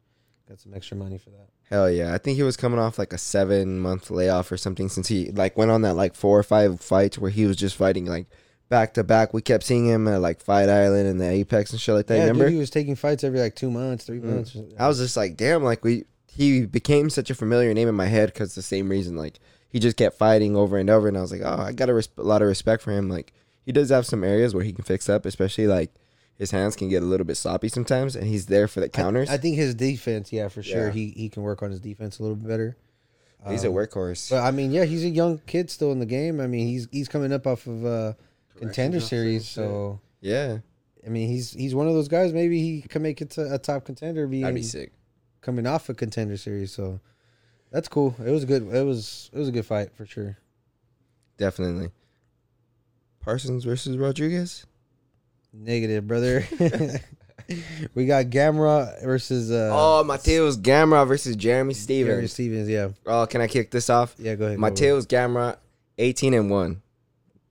[0.48, 1.50] got some extra money for that.
[1.70, 4.88] Hell yeah, I think he was coming off like a seven month layoff or something
[4.88, 7.76] since he like went on that like four or five fights where he was just
[7.76, 8.28] fighting like
[8.70, 9.34] back to back.
[9.34, 12.16] We kept seeing him at like Fight Island and the Apex and shit like that.
[12.16, 12.46] yeah, remember?
[12.46, 14.24] dude, he was taking fights every like two months, three Mm.
[14.36, 14.58] months.
[14.80, 18.06] I was just like, damn, like we he became such a familiar name in my
[18.06, 21.22] head because the same reason, like he just kept fighting over and over, and I
[21.22, 23.10] was like, oh, I got a, res- a lot of respect for him.
[23.10, 23.34] Like
[23.66, 25.92] he does have some areas where he can fix up, especially like
[26.38, 29.30] his hands can get a little bit sloppy sometimes, and he's there for the counters.
[29.30, 30.88] I, think his defense, yeah, for sure.
[30.88, 30.94] Yeah.
[30.94, 32.78] He he can work on his defense a little bit better.
[33.50, 34.30] he's a Um, workhorse.
[34.30, 36.40] But I mean, yeah, he's a young kid still in the game.
[36.40, 38.14] I mean, he's he's coming up off of uh
[38.58, 40.58] contender series, so yeah,
[41.06, 42.34] I mean, he's he's one of those guys.
[42.34, 44.92] Maybe he can make it to a top contender, being that'd be sick.
[45.42, 46.72] coming off a contender series.
[46.72, 47.00] So
[47.72, 48.16] that's cool.
[48.26, 48.64] It was good.
[48.64, 50.38] It was it was a good fight for sure.
[51.38, 51.90] Definitely.
[53.20, 54.66] Parsons versus Rodriguez.
[55.54, 56.46] Negative, brother.
[57.94, 62.08] we got Gamrot versus uh oh, Mateusz Gamrot versus Jeremy Stephens.
[62.08, 62.68] Jeremy Stephens.
[62.68, 62.96] Stephens.
[63.06, 64.16] Yeah, Oh, can I kick this off?
[64.18, 64.36] yeah.
[64.36, 64.60] Go ahead.
[64.60, 65.58] go Mateusz Gamrot,
[65.98, 66.82] 18 and 1.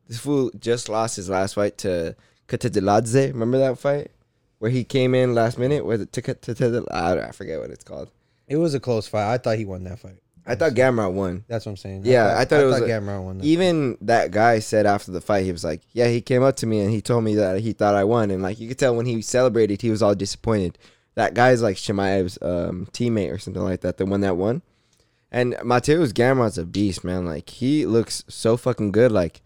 [0.08, 2.14] This fool just lost his last fight to
[2.48, 3.28] Kutateladze.
[3.32, 4.10] Remember that fight
[4.58, 5.84] where he came in last minute?
[5.84, 8.10] Was it Kutateladze- I I forget what it's called.
[8.48, 9.32] It was a close fight.
[9.32, 10.18] I thought he won that fight.
[10.48, 11.44] I thought Gamrot won.
[11.48, 12.02] That's what I'm saying.
[12.04, 13.38] Yeah, I thought it was a- Gamrot won.
[13.38, 13.44] That.
[13.44, 16.66] Even that guy said after the fight, he was like, "Yeah, he came up to
[16.66, 18.94] me and he told me that he thought I won." And like you could tell
[18.94, 20.78] when he celebrated, he was all disappointed.
[21.16, 24.62] That guy's like Chimaev's um, teammate or something like that, the one that won.
[25.32, 27.26] And Mateusz Gamrot's a beast, man.
[27.26, 29.10] Like he looks so fucking good.
[29.10, 29.40] Like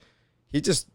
[0.50, 0.88] he just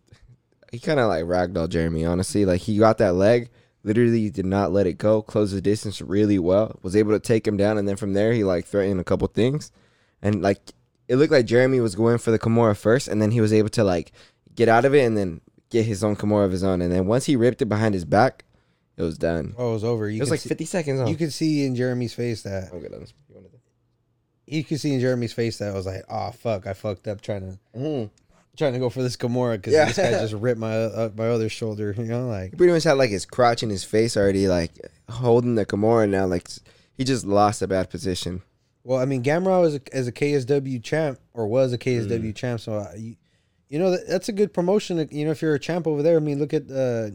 [0.72, 2.06] he kind of like ragdoll Jeremy.
[2.06, 3.50] Honestly, like he got that leg,
[3.84, 7.48] literally did not let it go, closed the distance really well, was able to take
[7.48, 9.72] him down, and then from there he like threatened a couple things,
[10.22, 10.60] and like
[11.08, 13.70] it looked like Jeremy was going for the Kimura first, and then he was able
[13.70, 14.12] to like
[14.56, 17.06] get out of it and then get his own Kimura of his own, and then
[17.08, 18.44] once he ripped it behind his back,
[18.98, 19.54] it was done.
[19.58, 20.10] oh, it was over.
[20.10, 21.08] You it was like see, 50 seconds on.
[21.08, 22.92] You could see in Jeremy's face that oh, good.
[22.92, 23.60] You wanted to-
[24.48, 27.20] you could see in Jeremy's face that I was like, oh fuck, I fucked up
[27.22, 27.42] trying
[27.74, 28.10] to Mhm.
[28.58, 29.86] Trying to go for this Kimura because Yeah.
[29.86, 31.94] this guy just ripped my uh, my other shoulder.
[31.98, 34.72] You know, like He pretty much had like his crotch in his face already, like
[35.10, 36.26] holding the Kimura now.
[36.26, 36.48] Like
[36.98, 38.42] he just lost a bad position.
[38.84, 42.36] Well, I mean, Gamrot is a, is a KSW champ or was a KSW Mm.
[42.36, 43.16] champ, so uh, you,
[43.68, 45.08] you know that, that's a good promotion.
[45.12, 47.10] You know, if you're a champ over there, I mean, look at uh,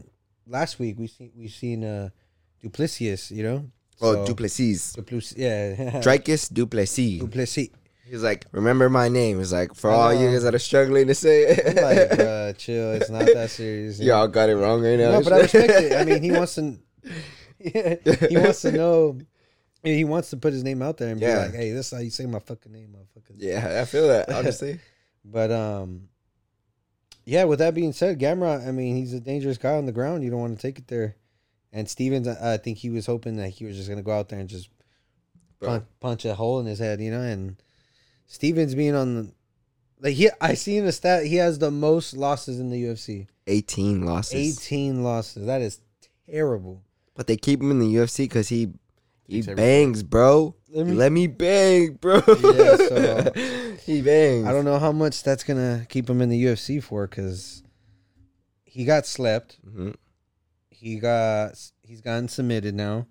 [0.45, 2.09] last week we seen we seen uh,
[2.61, 3.31] Duplessis.
[3.31, 3.65] You know,
[4.01, 4.93] Oh, So- Duplessis.
[4.93, 7.19] Duplessis, yeah, Dricus Duplessis.
[7.21, 7.69] Duplessis.
[8.05, 9.37] He's like, remember my name.
[9.37, 12.57] He's like, for all you guys that are struggling to say I'm like, it.
[12.57, 12.91] chill.
[12.93, 13.99] It's not that serious.
[13.99, 14.07] you?
[14.07, 15.11] Y'all got it wrong right now.
[15.11, 15.93] No, but I respect it.
[15.93, 16.77] I mean, he wants to.
[17.63, 19.19] He wants to know.
[19.83, 21.99] He wants to put his name out there and be like, "Hey, this is how
[22.03, 24.79] you say my fucking name, motherfucker." yeah, I feel that honestly.
[25.23, 26.09] But um,
[27.23, 27.43] yeah.
[27.43, 30.23] With that being said, Gamrot, I mean, he's a dangerous guy on the ground.
[30.23, 31.15] You don't want to take it there.
[31.71, 34.29] And Stephens, I I think he was hoping that he was just gonna go out
[34.29, 34.69] there and just
[35.59, 35.69] Bro.
[35.69, 37.21] punch, punch a hole in his head, you know.
[37.21, 37.61] And
[38.31, 39.31] Stephens being on the
[39.99, 41.25] like he, I seen the stat.
[41.25, 43.27] He has the most losses in the UFC.
[43.47, 44.33] 18 losses.
[44.57, 45.45] Eighteen losses.
[45.47, 45.81] That is
[46.29, 46.81] terrible.
[47.13, 48.69] But they keep him in the UFC because he
[49.27, 50.55] he bangs, bro.
[50.69, 52.15] Let me- Let me bang, bro.
[52.25, 53.31] Yeah, so-
[53.85, 54.47] he bangs.
[54.47, 57.61] I don't know how much that's gonna keep him in the UFC for because
[58.63, 59.57] he got slept.
[59.67, 59.95] Mhm.
[60.69, 63.07] He got he's gotten submitted now.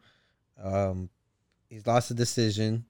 [0.61, 1.11] Um,
[1.69, 2.87] he's lost a decision.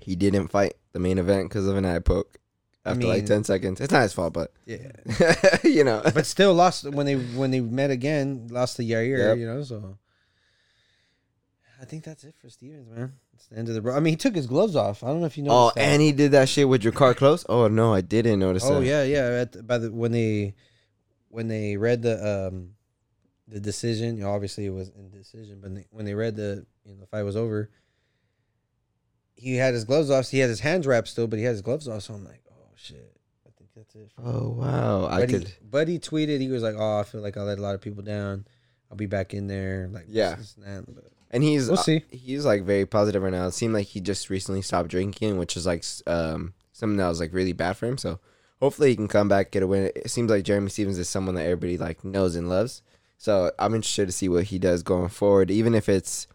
[0.00, 2.38] He didn't fight the main event because of an eye poke
[2.84, 3.80] after like 10 seconds.
[3.80, 4.92] It's not his fault, but Yeah,
[5.64, 6.00] you know.
[6.14, 8.48] but still lost when they when they met again.
[8.50, 9.38] Lost to Yair, Yep.
[9.38, 9.62] you know.
[9.62, 9.98] So
[11.80, 13.12] I think that's it for Stephens, man.
[13.34, 13.94] It's the end of the bro.
[13.94, 15.04] I mean, he took his gloves off.
[15.04, 15.50] I don't know if you know.
[15.52, 17.46] Oh, and he did that shit with your car closed?
[17.48, 18.72] Oh, no, I didn't notice that.
[18.72, 18.86] Oh that.
[18.86, 19.40] yeah, yeah.
[19.42, 20.54] At the, by the when they
[21.28, 22.70] when they read the um
[23.46, 26.66] the decision, you know, obviously it was in decision, but they, when they read the
[26.84, 27.70] you know the fight was over,
[29.38, 30.26] he had his gloves off.
[30.26, 32.02] So he had his hands wrapped still, but he had his gloves off.
[32.02, 34.10] So I'm like, oh shit, I think that's it.
[34.22, 35.06] Oh, wow.
[35.06, 35.52] I Buddy, could.
[35.62, 38.02] Buddy tweeted, he was like, oh, I feel like I let a lot of people
[38.02, 38.46] down.
[38.90, 39.88] I'll be back in there.
[39.92, 40.34] Like, Yeah.
[40.36, 41.12] this, this, and that.
[41.30, 42.04] And he's We'll uh, see.
[42.10, 43.46] he's like very positive right now.
[43.46, 47.20] It seemed like he just recently stopped drinking, which is like um something that was
[47.20, 47.98] like really bad for him.
[47.98, 48.18] So
[48.60, 49.92] hopefully he can come back get a win.
[49.94, 52.80] It seems like Jeremy Stephens is someone that everybody like knows and loves.
[53.18, 55.50] So I'm interested to see what he does going forward.
[55.50, 56.28] Even if it's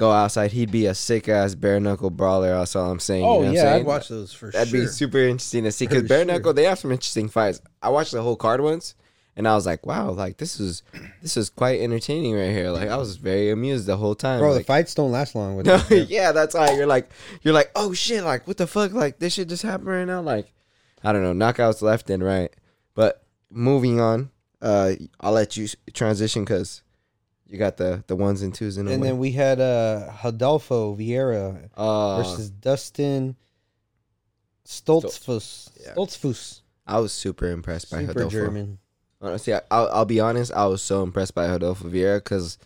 [0.00, 2.54] go outside, he'd be a sick ass bare knuckle brawler.
[2.54, 3.20] That's all I'm saying.
[3.22, 3.74] you know oh what I'm yeah?
[3.74, 4.58] I'd watch those for sure.
[4.58, 6.24] That'd be super interesting to see because bare sure.
[6.24, 7.60] knuckle they have some interesting fights.
[7.82, 8.94] I watched the whole card once,
[9.36, 10.82] and I was like, wow, like this is
[11.20, 12.70] this is quite entertaining right here.
[12.70, 14.40] Like I was very amused the whole time.
[14.40, 17.10] Bro, the fights don't last long with no, yeah, that's why you're like
[17.42, 20.22] you're like, oh shit, like what the fuck, like this shit just happened right now.
[20.22, 20.50] Like
[21.04, 22.50] I don't know, knockouts left and right.
[22.94, 24.30] But moving on,
[24.62, 26.82] uh, I'll let you transition because
[27.50, 29.08] you got the the ones and twos in the And way.
[29.08, 33.36] then we had uh Rodolfo Vieira uh, versus Dustin
[34.66, 35.70] Stoltzfus.
[35.82, 35.94] Yeah.
[35.94, 36.60] Stoltzfus.
[36.86, 38.30] I was super impressed by Super Rodolfo.
[38.30, 38.78] German.
[39.20, 40.52] Honestly, I, I'll, I'll be honest.
[40.52, 42.58] I was so impressed by Rodolfo Vieira because,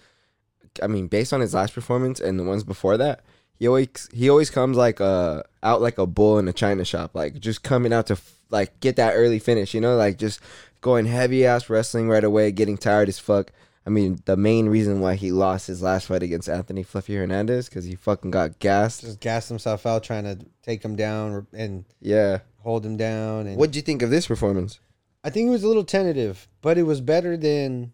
[0.83, 3.25] I mean, based on his last performance and the ones before that,
[3.59, 7.13] he always he always comes like a out like a bull in a china shop,
[7.15, 9.75] like just coming out to f- like get that early finish.
[9.75, 10.41] You know, like just
[10.81, 13.51] going heavy ass wrestling right away, getting tired as fuck.
[13.87, 17.69] I mean, the main reason why he lost his last fight against Anthony Fluffy Hernandez
[17.69, 19.03] because he fucking got gassed.
[19.03, 22.39] Just gassed himself out trying to take him down and Yeah.
[22.61, 23.47] hold him down.
[23.47, 24.81] And What'd you think of this performance?
[25.23, 27.93] I think it was a little tentative, but it was better than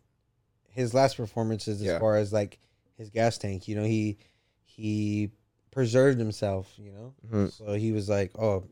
[0.69, 1.99] his last performances as Yeah.
[1.99, 2.59] far as like
[2.97, 3.67] his gas tank.
[3.67, 4.19] You know, he
[4.65, 5.31] he
[5.73, 6.73] preserved himself.
[6.79, 7.53] You know, Mhm.
[7.53, 8.63] so he was like, oh,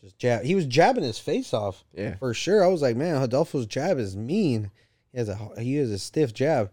[0.00, 0.42] just jab.
[0.44, 2.14] He was jabbing his face off Yeah.
[2.16, 2.64] for sure.
[2.64, 4.70] I was like, man, Rodolfo's jab is mean.
[5.12, 6.70] He has a he has a stiff jab,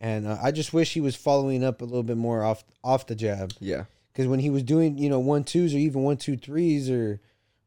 [0.00, 3.06] and uh, I just wish he was following up a little bit more off off
[3.06, 3.52] the jab.
[3.60, 3.84] Yeah.
[4.12, 7.20] Because when he was doing, you know, one twos or even one two threes or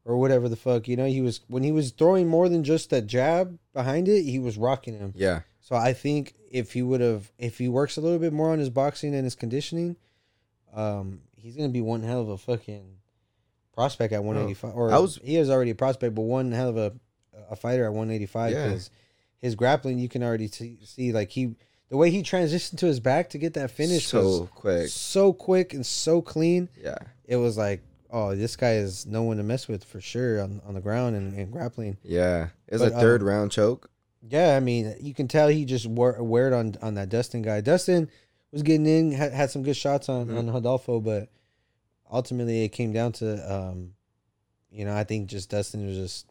[0.06, 2.88] or whatever the fuck, you know, he was when he was throwing more than just
[2.90, 5.12] that jab behind it, he was rocking him.
[5.14, 5.40] Yeah.
[5.60, 8.58] So I think if he would have, if he works a little bit more on
[8.58, 9.96] his boxing and his conditioning,
[10.74, 12.94] um, he's gonna be one hell of a fucking
[13.74, 14.74] prospect at 185.
[14.74, 16.92] or I was- he is already a prospect, but one hell of a
[17.50, 18.78] a fighter at 185 Yeah.
[19.40, 21.54] His grappling you can already see, see like he
[21.88, 24.88] the way he transitioned to his back to get that finish so was quick.
[24.88, 26.68] so quick and so clean.
[26.82, 26.98] Yeah.
[27.24, 30.60] It was like, oh, this guy is no one to mess with for sure on,
[30.66, 31.96] on the ground and, and grappling.
[32.02, 32.48] Yeah.
[32.66, 33.90] It was a third um, round choke.
[34.28, 37.40] Yeah, I mean, you can tell he just wore, wear it on on that Dustin
[37.40, 37.60] guy.
[37.62, 38.10] Dustin
[38.52, 40.38] was getting in, had, had some good shots on Mhm.
[40.38, 41.28] on Rodolfo, but
[42.10, 43.94] ultimately it came down to, um,
[44.70, 46.27] you know, I think just Dustin was just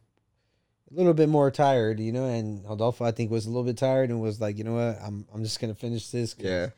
[0.92, 3.78] a little bit more tired, you know, and Rodolfo I think was a little bit
[3.78, 6.34] tired and was like, you know what, I'm I'm just gonna finish this.
[6.34, 6.70] 'cause Yeah.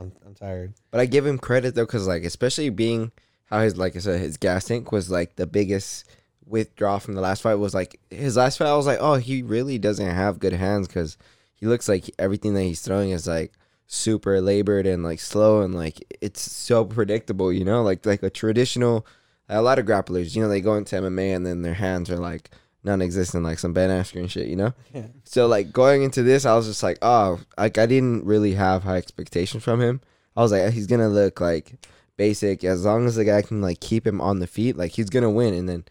[0.00, 0.74] I'm I'm tired.
[0.90, 3.12] But I give him credit though, because like especially being
[3.46, 6.04] how his like I said his gas tank was like the biggest
[6.46, 8.68] withdrawal from the last fight was like his last fight.
[8.68, 11.16] I was like, oh, he really doesn't have good hands because
[11.54, 13.52] he looks like everything that he's throwing is like
[13.86, 17.52] super labored and like slow and like it's so predictable.
[17.52, 19.06] You know, like like a traditional.
[19.46, 22.16] A lot of grapplers, you know, they go into MMA and then their hands are
[22.16, 22.50] like
[22.84, 24.46] non-existent, like some Ben Askren shit.
[24.46, 24.74] You know.
[24.92, 25.06] Yeah.
[25.24, 28.82] So like going into this, I was just like, oh, like I didn't really have
[28.82, 30.00] high expectations from him.
[30.36, 31.74] I was like, he's gonna look like
[32.16, 35.10] basic as long as the guy can like keep him on the feet, like he's
[35.10, 35.54] gonna win.
[35.54, 35.84] And then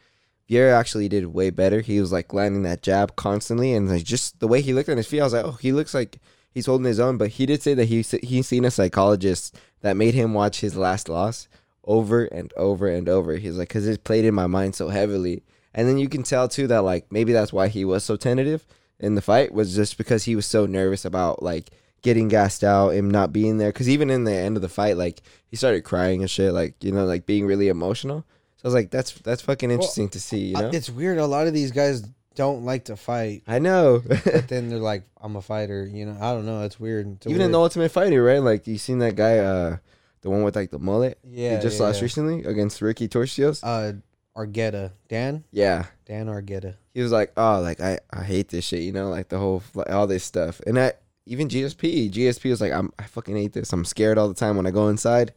[0.50, 1.82] Vieira actually did way better.
[1.82, 4.98] He was like landing that jab constantly, and like just the way he looked on
[4.98, 6.20] his feet, I was like, oh, he looks like
[6.54, 7.18] he's holding his own.
[7.18, 10.76] But he did say that he he's seen a psychologist that made him watch his
[10.76, 11.48] last loss
[11.86, 13.36] over and over and over.
[13.36, 15.44] He's like, because it played in my mind so heavily.
[15.74, 18.66] And then you can tell too that like maybe that's why he was so tentative
[19.00, 21.70] in the fight was just because he was so nervous about like
[22.04, 23.70] getting gassed out and not being there.
[23.72, 26.76] Because even in the end of the fight, like he started crying and shit, like
[26.84, 28.26] you know, like being really emotional.
[28.58, 30.48] So I was like, that's that's fucking interesting to see.
[30.48, 31.18] You know, It's weird.
[31.18, 32.04] A lot of these guys
[32.36, 34.02] don't like to fight, I know.
[34.06, 36.62] but then they're like, "I'm a fighter." You know, I don't know.
[36.64, 37.08] It's weird.
[37.16, 38.40] It's even in weird- the Ultimate Fighter, right?
[38.42, 39.78] Like you seen that guy, uh,
[40.22, 41.20] the one with like the mullet.
[41.24, 42.04] yeah, he just yeah, lost yeah.
[42.06, 43.60] recently against Ricky Turcios.
[43.64, 43.98] Uh,
[44.36, 46.76] Argueta, Dan, yeah, Dan Argueta.
[46.94, 49.64] he was like, "Oh, like I, I hate this shit," you know, like the whole
[49.74, 50.60] like, all this stuff.
[50.66, 50.94] And I
[51.26, 53.72] even GSP, GSP was like, "I'm I fucking hate this.
[53.74, 55.34] I'm scared all the time when I go inside."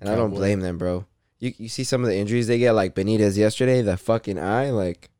[0.00, 1.06] And I don't blame them, bro.
[1.38, 4.70] You you see some of the injuries they get, like Benitez yesterday, the fucking eye,
[4.70, 5.10] like,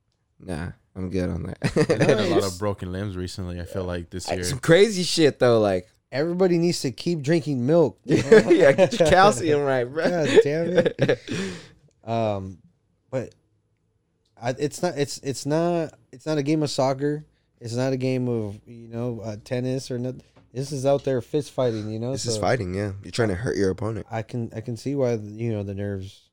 [0.41, 1.59] nah, I'm good on that.
[1.73, 3.61] He's had a lot of broken limbs recently.
[3.61, 4.45] I feel like this year.
[4.45, 7.99] Some crazy shit though, like, Everybody needs to keep drinking milk.
[8.05, 10.09] yeah, get your calcium right, bro.
[10.09, 11.21] God damn it.
[12.05, 12.59] Um,
[13.15, 13.33] but
[14.43, 14.99] I, it's not.
[14.99, 15.95] It's it's not.
[16.11, 17.25] It's not a game of soccer.
[17.61, 20.23] It's not a game of you know uh, tennis or nothing.
[20.53, 21.89] This is out there fist fighting.
[21.91, 22.93] You know, This is fighting, yeah.
[23.05, 24.07] You're trying to hurt your opponent.
[24.11, 26.29] I can I can see why you know the nerves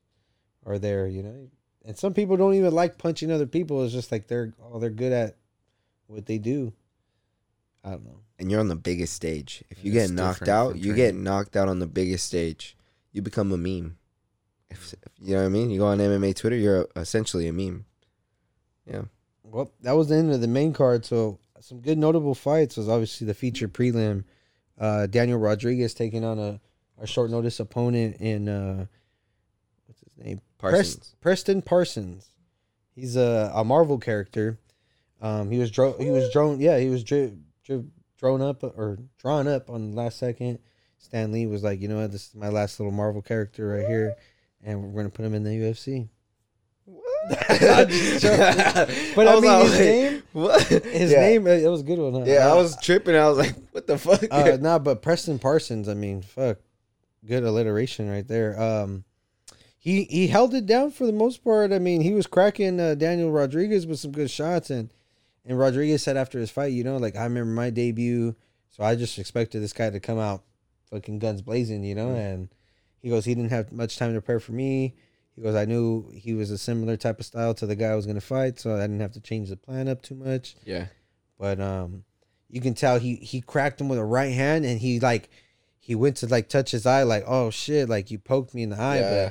[0.66, 1.06] are there.
[1.06, 1.48] You know,
[1.84, 3.84] and some people don't even like punching other people.
[3.84, 5.36] It's just like they're oh they're good at
[6.08, 6.72] what they do.
[7.84, 8.18] I don't know.
[8.40, 9.62] And you're on the biggest stage.
[9.70, 12.76] If you It's get knocked out, you get knocked out on the biggest stage.
[13.12, 13.98] You become a meme.
[14.72, 15.70] If, if- you know what I mean?
[15.70, 17.84] You go on MMA Twitter, you're essentially a meme.
[18.86, 19.02] Yeah.
[19.44, 21.04] Well, that was the end of the main card.
[21.04, 24.24] So some good notable fights was obviously the feature prelim.
[24.78, 26.60] Uh, Daniel Rodriguez taking on a,
[26.98, 28.86] a short notice opponent in uh,
[29.86, 30.40] what's his name?
[30.58, 30.96] Parsons.
[30.96, 32.30] Prest- Preston Parsons.
[32.94, 34.58] He's a, a Marvel character.
[35.20, 37.84] Um, he was dro- he was drawn yeah he was dri- dri-
[38.18, 40.58] drawn up or drawn up on the last second.
[40.98, 43.86] Stan Lee was like, you know what, this is my last little Marvel character right
[43.86, 44.14] here,
[44.62, 46.08] and we're gonna put him in the UFC.
[47.48, 49.14] I'm just joking.
[49.14, 50.62] But I, was mean, all his name, What?
[50.66, 51.20] his Yeah.
[51.20, 52.14] name, uh, it was a good one.
[52.14, 52.22] Huh?
[52.26, 53.14] Yeah, I Uh, was tripping.
[53.14, 54.24] I was like, what the fuck?
[54.30, 56.58] uh, nah, but Preston Parsons, I mean, fuck,
[57.24, 58.60] good alliteration right there.
[58.60, 59.04] Um,
[59.78, 61.72] he he held it down for the most part.
[61.72, 64.92] I mean, he was cracking uh, Daniel Rodriguez with some good shots, and
[65.44, 68.34] and Rodriguez said after his fight, you know, like I remember my debut,
[68.70, 70.42] so I just expected this guy to come out
[70.90, 72.48] fucking guns blazing, you know, and
[73.02, 74.94] he goes, he didn't have much time to prepare for me.
[75.34, 77.94] He goes, I knew he was a similar type of style to the guy I
[77.96, 80.86] was gonna fight, so I didn't have to change the plan up too much yeah.
[81.38, 82.04] but um
[82.48, 85.30] you can tell he he cracked him with a right hand and he like
[85.80, 88.68] he went to like touch his eye like oh shit like you poked me in
[88.70, 89.24] the eye Yeah.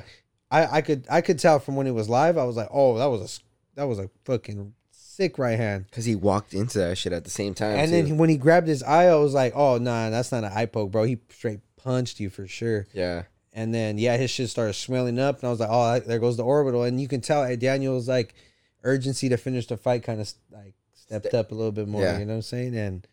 [0.50, 2.68] but I I could I could tell from when it was live I was like
[2.72, 6.78] oh that was a that was a fucking sick right hand Because he walked into
[6.78, 7.78] that shit at the same time.
[7.78, 8.02] and too.
[8.02, 10.66] then when he grabbed his eye I was like oh nah that's not an eye
[10.66, 13.22] poke bro he straight punched you for sure yeah.
[13.52, 16.36] And then yeah his shit started swelling up and I was like oh there goes
[16.36, 18.34] the orbital and you can tell Daniel's like
[18.84, 22.18] urgency to finish the fight kind of like stepped up a little bit more Yeah.
[22.18, 23.06] you know what I'm saying and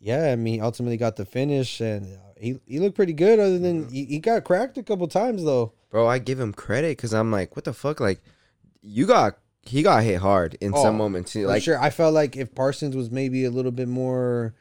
[0.00, 3.84] yeah I mean ultimately got the finish and he he looked pretty good other than
[3.84, 3.94] Mm-hmm.
[3.94, 7.30] he, he got cracked a couple times though Bro, I give him credit because I'm
[7.30, 8.00] like, what the fuck?
[8.00, 8.20] Like,
[8.82, 11.34] you got, he got hit hard in Oh, some moments.
[11.36, 14.52] Like, sure I felt like if Parsons was maybe a little bit more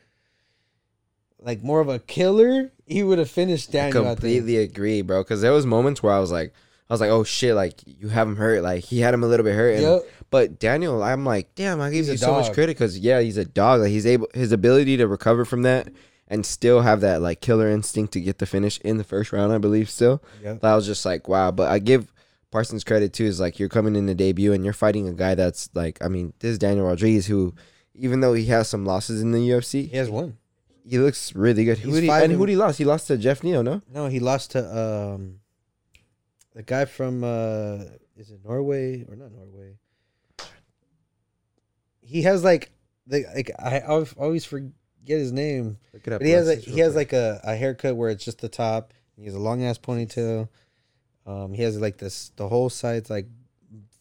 [1.41, 4.05] like more of a killer, he would have finished Daniel.
[4.05, 5.23] I completely agree, bro.
[5.23, 6.53] Because there was moments where I was like,
[6.89, 9.27] I was like, oh shit, like you have him hurt, like he had him a
[9.27, 9.73] little bit hurt.
[9.75, 10.01] And, Yep.
[10.31, 13.37] But Daniel, I'm like, damn, I give He's you so much credit because yeah, he's
[13.37, 13.81] a dog.
[13.81, 15.89] Like he's able, his ability to recover from that
[16.27, 19.53] and still have that like killer instinct to get the finish in the first round,
[19.53, 19.89] I believe.
[19.89, 20.63] Still, Yep.
[20.63, 21.51] I was just like, wow.
[21.51, 22.11] But I give
[22.51, 23.25] Parsons credit too.
[23.25, 26.07] Is like you're coming in the debut and you're fighting a guy that's like, I
[26.07, 27.53] mean, this is Daniel Rodriguez who.
[27.97, 30.35] Even though he has some losses in the UFC, He has one.
[30.87, 31.79] He looks really good.
[31.79, 32.77] Who did he, and who did he lost?
[32.77, 33.81] He lost to Geoff Neal, no?
[33.91, 35.39] No, he lost to um,
[36.53, 39.77] the guy from uh, is it Norway or not Norway?
[42.01, 42.71] He has like
[43.07, 44.73] the like I always always forget
[45.07, 45.77] his name.
[45.91, 46.19] Look it up.
[46.19, 47.11] But he has a, Let's he has quick.
[47.11, 48.93] like a, a haircut where it's just the top.
[49.17, 50.49] He has a long ass ponytail.
[51.25, 53.25] Um, he has like this the whole side's like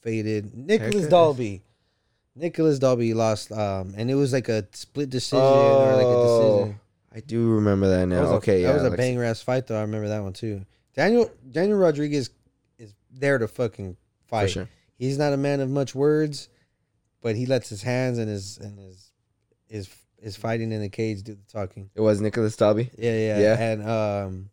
[0.03, 0.55] faded.
[0.55, 1.11] Nicholas Haircut?
[2.37, 6.59] Nicholas Dalby lost um and it was like a split decision or like a Oh,
[6.59, 6.81] decision.
[7.17, 8.25] I do remember that now.
[8.25, 9.79] That a, okay, that yeah, was a like- banger ass fight though.
[9.79, 10.65] I remember that one too.
[10.97, 12.31] Daniel Daniel Rodriguez
[12.79, 14.51] is there to fucking fight.
[14.51, 14.69] sure.
[14.97, 16.49] He's not a man of much words,
[17.21, 19.11] but he lets his hands and his and his
[19.69, 19.89] his
[20.21, 21.91] his fighting in the cage do the talking.
[21.95, 22.91] It was Nicholas Dalby.
[22.99, 23.59] Yeah, yeah, Yeah.
[23.61, 24.51] And um,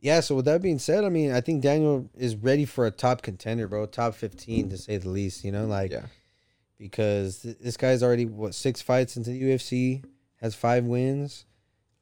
[0.00, 0.20] yeah.
[0.20, 3.22] So with that being said, I mean, I think Daniel is ready for a top
[3.22, 3.86] contender, bro.
[3.86, 5.44] Top fifteen to say the least.
[5.44, 6.06] You know, like Yeah.
[6.80, 10.02] Because this guy's already what six fights into the UFC,
[10.40, 11.44] has five wins,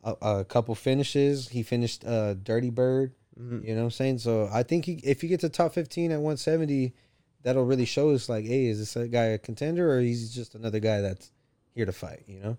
[0.05, 1.49] a, a couple finishes.
[1.49, 3.13] He finished uh Dirty Bird.
[3.39, 3.67] Mhm.
[3.67, 4.19] You know what I'm saying?
[4.19, 6.95] So I think he, if he gets a top 15 at 170,
[7.43, 10.55] that'll really show us like, hey, is this a guy a contender or he's just
[10.55, 11.31] another guy that's
[11.75, 12.25] here to fight?
[12.27, 12.57] You know?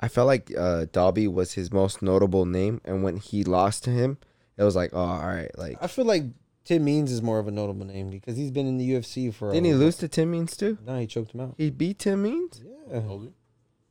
[0.00, 3.90] I felt like uh, Dalby was his most notable name, and when he lost to
[3.90, 4.18] him,
[4.56, 6.24] it was like, oh, all right, like I feel like
[6.64, 9.52] Tim Means is more of a notable name because he's been in the UFC for.
[9.52, 9.80] didn't a he while.
[9.84, 10.78] lose to Tim Means too?
[10.86, 11.54] No, he choked him out.
[11.58, 12.62] He beat Tim Means.
[12.90, 13.32] Yeah, Colby?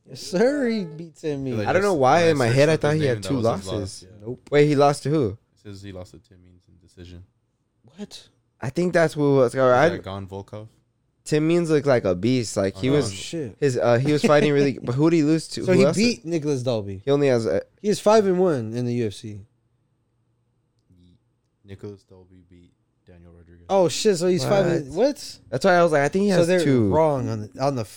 [0.10, 0.68] yes, sir.
[0.68, 1.58] He beat Tim Means.
[1.60, 3.68] Like, I don't know why in my head I thought he had two losses.
[3.72, 4.10] loss, yeah.
[4.26, 4.50] Nope.
[4.52, 5.28] Wait, he lost to who?
[5.54, 7.24] It says he lost to Tim Means in decision.
[7.96, 8.28] What?
[8.60, 9.56] I think that's who was.
[9.56, 10.68] All Is right, that Gane Volkov?
[11.26, 12.58] Tim Means looked like a beast.
[12.58, 13.56] Like he Oh, Oh, was shit.
[13.60, 13.78] his.
[13.78, 14.80] Uh, he was fighting really.
[14.84, 15.64] But who did he lose to?
[15.66, 15.96] So Who he else?
[15.96, 17.02] beat Nicholas Dalby.
[17.06, 17.46] He only has.
[17.46, 19.42] A, He is five and one in the UFC.
[21.66, 22.72] Nicholas Dalby beat
[23.06, 23.66] Daniel Rodriguez.
[23.70, 24.18] Oh shit!
[24.18, 24.66] So he's five.
[24.66, 25.08] And, What?
[25.08, 25.40] what?
[25.50, 26.90] that's why I was like, I think he so has they're two.
[26.90, 27.88] wrong on the on the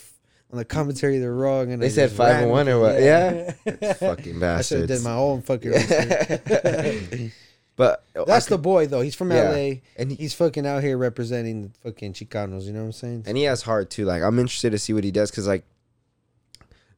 [0.52, 1.18] on the commentary.
[1.18, 3.02] They're wrong, and They I said five and one with or it.
[3.02, 3.92] yeah?
[3.94, 7.33] Fucking I should have did my own fucking research.
[7.76, 9.00] but That's I the boy though.
[9.00, 9.50] He's from Yeah.
[9.50, 9.70] LA.
[9.96, 12.64] and He's fucking out here representing the fucking Chicanos.
[12.64, 13.24] You know what I'm saying?
[13.26, 14.05] and he has heart too.
[14.05, 15.64] Like I'm interested to see what he does because like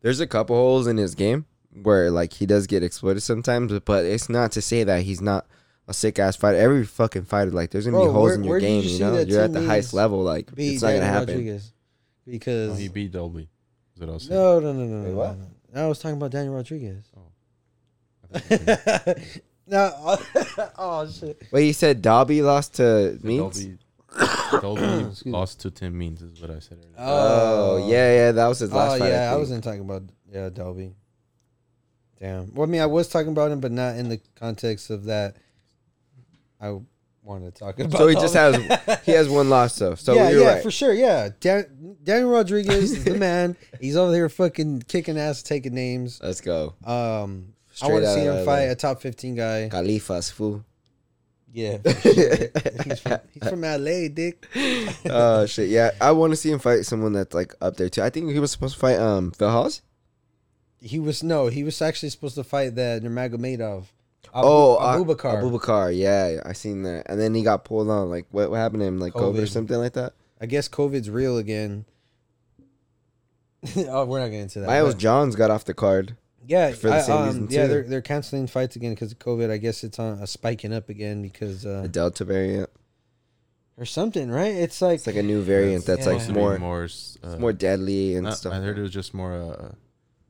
[0.03, 1.47] there's a couple holes in his game
[1.83, 5.21] where like he does get exploited sometimes, but, but it's not to say that he's
[5.21, 5.47] not
[5.89, 6.59] a sick ass fighter.
[6.59, 8.83] Every fucking fighter, like there's gonna Bro, be holes where- in your where did game.
[8.85, 10.23] you You, see know, that you're at Tim the highest Means level.
[10.23, 11.35] Like Beat it's not gonna Daniel happen.
[11.35, 11.73] Rodriguez
[12.27, 13.49] because Oh, he beat Dalby.
[13.95, 14.39] Is what I was saying.
[14.41, 15.39] no, no, no, no, Wait, no, what?
[15.39, 15.85] no, no.
[15.85, 17.05] I was talking about Daniel Rodriguez.
[18.35, 19.91] I think he no,
[20.79, 21.43] oh shit.
[21.51, 23.65] Wait, he said Dobby lost to beat Means.
[23.65, 23.79] Dalby,
[24.61, 25.33] Dalby Excuse me.
[25.33, 26.95] lost to Tim Means is what I said earlier.
[26.99, 28.97] Oh, oh yeah, yeah, that was his last fight.
[28.97, 29.09] oh fight.
[29.11, 29.39] yeah, I, think.
[29.41, 30.95] wasn't talking about yeah Dalby.
[32.21, 32.53] Damn.
[32.55, 35.37] Well, I mean, I was talking about him, but not in the context of that.
[36.61, 36.79] I
[37.23, 37.99] wanted to talk about.
[37.99, 38.57] So he just has
[39.05, 39.95] he has one loss though.
[39.95, 40.63] So yeah, yeah, right.
[40.63, 40.93] for sure.
[40.93, 43.57] Yeah, Dan- Daniel Rodriguez is the man.
[43.81, 46.21] He's over here fucking kicking ass, taking names.
[46.23, 46.75] Let's go.
[46.85, 49.69] Um, I want to see him fight a top fifteen guy.
[49.71, 50.65] Califas fool.
[51.51, 52.13] Yeah, sure.
[52.85, 54.47] he's, from, he's from LA, dick.
[55.07, 55.93] Oh shit, yeah.
[56.01, 58.03] I want to see him fight someone that's like up there too.
[58.03, 59.83] I think he was supposed to fight um Phil Hawes.
[60.81, 63.87] He was no, he was actually supposed to fight that Nurmagomedov.
[64.35, 65.43] Abu, oh, uh, Abubakar.
[65.43, 67.05] Abubakar, yeah, I seen that.
[67.07, 68.11] And then he got pulled on.
[68.11, 68.99] Like, what, what happened to him?
[69.01, 69.43] Like COVID.
[69.43, 70.13] or something like that.
[70.41, 71.85] I guess COVID's real again.
[73.89, 74.67] oh, we're not getting into that.
[74.67, 76.17] Miles but- Johns got off the card.
[76.47, 77.69] yeah, for the I- same um, reason, yeah, too.
[77.69, 79.51] they're they're canceling fights again because of COVID.
[79.51, 82.71] I guess it's on a spiking up again because uh, The Delta variant.
[83.77, 84.55] or something, right?
[84.55, 86.13] It's like It's like a new variant that's Yeah.
[86.13, 88.53] like Supposed to be more more, s- uh, more deadly and not- stuff.
[88.53, 89.73] I heard it was just more uh, like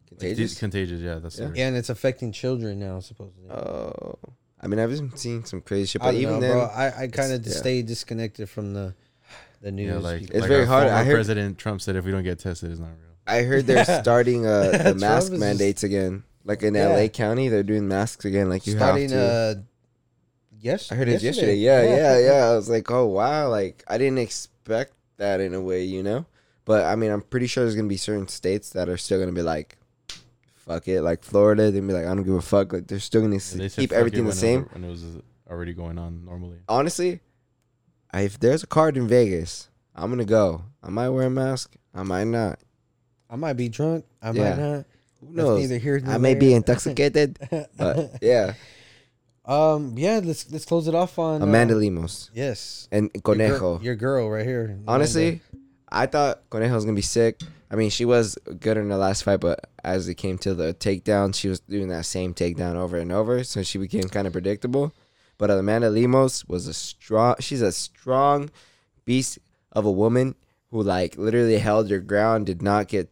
[0.08, 0.54] contagious.
[0.54, 1.00] de- contagious.
[1.00, 1.50] Yeah, that's Yeah.
[1.54, 3.50] yeah, and it's affecting children now supposedly.
[3.50, 4.14] Oh,
[4.60, 6.62] I mean, I've been seeing some crazy shit, I but don't even know, then, bro.
[6.64, 7.52] I, I kind of yeah.
[7.52, 8.94] stay disconnected from the
[9.60, 9.92] the news.
[9.92, 10.86] yeah, like It's like very our hard.
[10.88, 13.14] I heard- President Trump said if we don't get tested, it's not real.
[13.26, 16.24] I heard they're starting uh, the mask is just- mandates again.
[16.44, 16.88] Like in Yeah.
[16.88, 18.48] LA County, they're doing masks again.
[18.48, 19.58] Like you starting have to.
[19.60, 19.62] uh
[20.60, 21.56] yes I heard it yesterday.
[21.56, 22.44] Yeah, yeah, yeah.
[22.50, 26.26] I was like, oh wow, like I didn't expect that in a way, you know.
[26.64, 29.32] But I mean, I'm pretty sure there's gonna be certain states that are still gonna
[29.32, 29.77] be like,
[30.68, 31.02] fuck it.
[31.02, 32.72] Like Florida, they'd be like, I don't give a fuck.
[32.72, 34.62] Like they're still gonna Yeah, keep everything the when it same.
[34.64, 35.04] was- when it was
[35.50, 36.58] already going on normally.
[36.68, 37.20] Honestly,
[38.12, 40.62] I, if there's a card in Vegas, I'm gonna go.
[40.82, 41.74] I might wear a mask.
[41.94, 42.60] I might not.
[43.30, 44.04] I might be drunk.
[44.22, 44.42] I Yeah.
[44.50, 44.84] might not.
[45.20, 45.60] Who That's knows?
[45.60, 47.38] neither here nor I may be intoxicated,
[47.76, 48.54] but yeah.
[49.44, 53.58] Um, yeah, let's let's close it off on uh, Amanda Lemos Yes, and Your Conejo.
[53.58, 54.64] girl, your girl right here.
[54.64, 54.82] Amanda.
[54.92, 55.40] Honestly,
[55.88, 57.40] I thought Conejo was gonna be sick.
[57.70, 60.74] I mean, she was good in the last fight, but as it came to the
[60.74, 64.32] takedown, she was doing that same takedown over and over, so she became kind of
[64.32, 64.92] predictable.
[65.38, 67.36] But Amanda Lemos was a strong.
[67.40, 68.50] She's a strong
[69.04, 69.38] beast
[69.72, 70.34] of a woman
[70.70, 73.10] who like literally held her ground, did not get.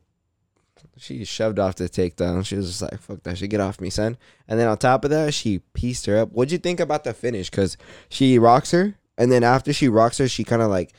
[0.99, 2.45] She shoved off the takedown.
[2.45, 4.17] She was just like, "Fuck that shit, get off me, son."
[4.49, 6.33] And then on top of that, she pieced her up.
[6.33, 7.49] What'd you think about the finish?
[7.49, 7.77] Cause
[8.09, 10.93] she rocks her, and then after she rocks her, she kind of like,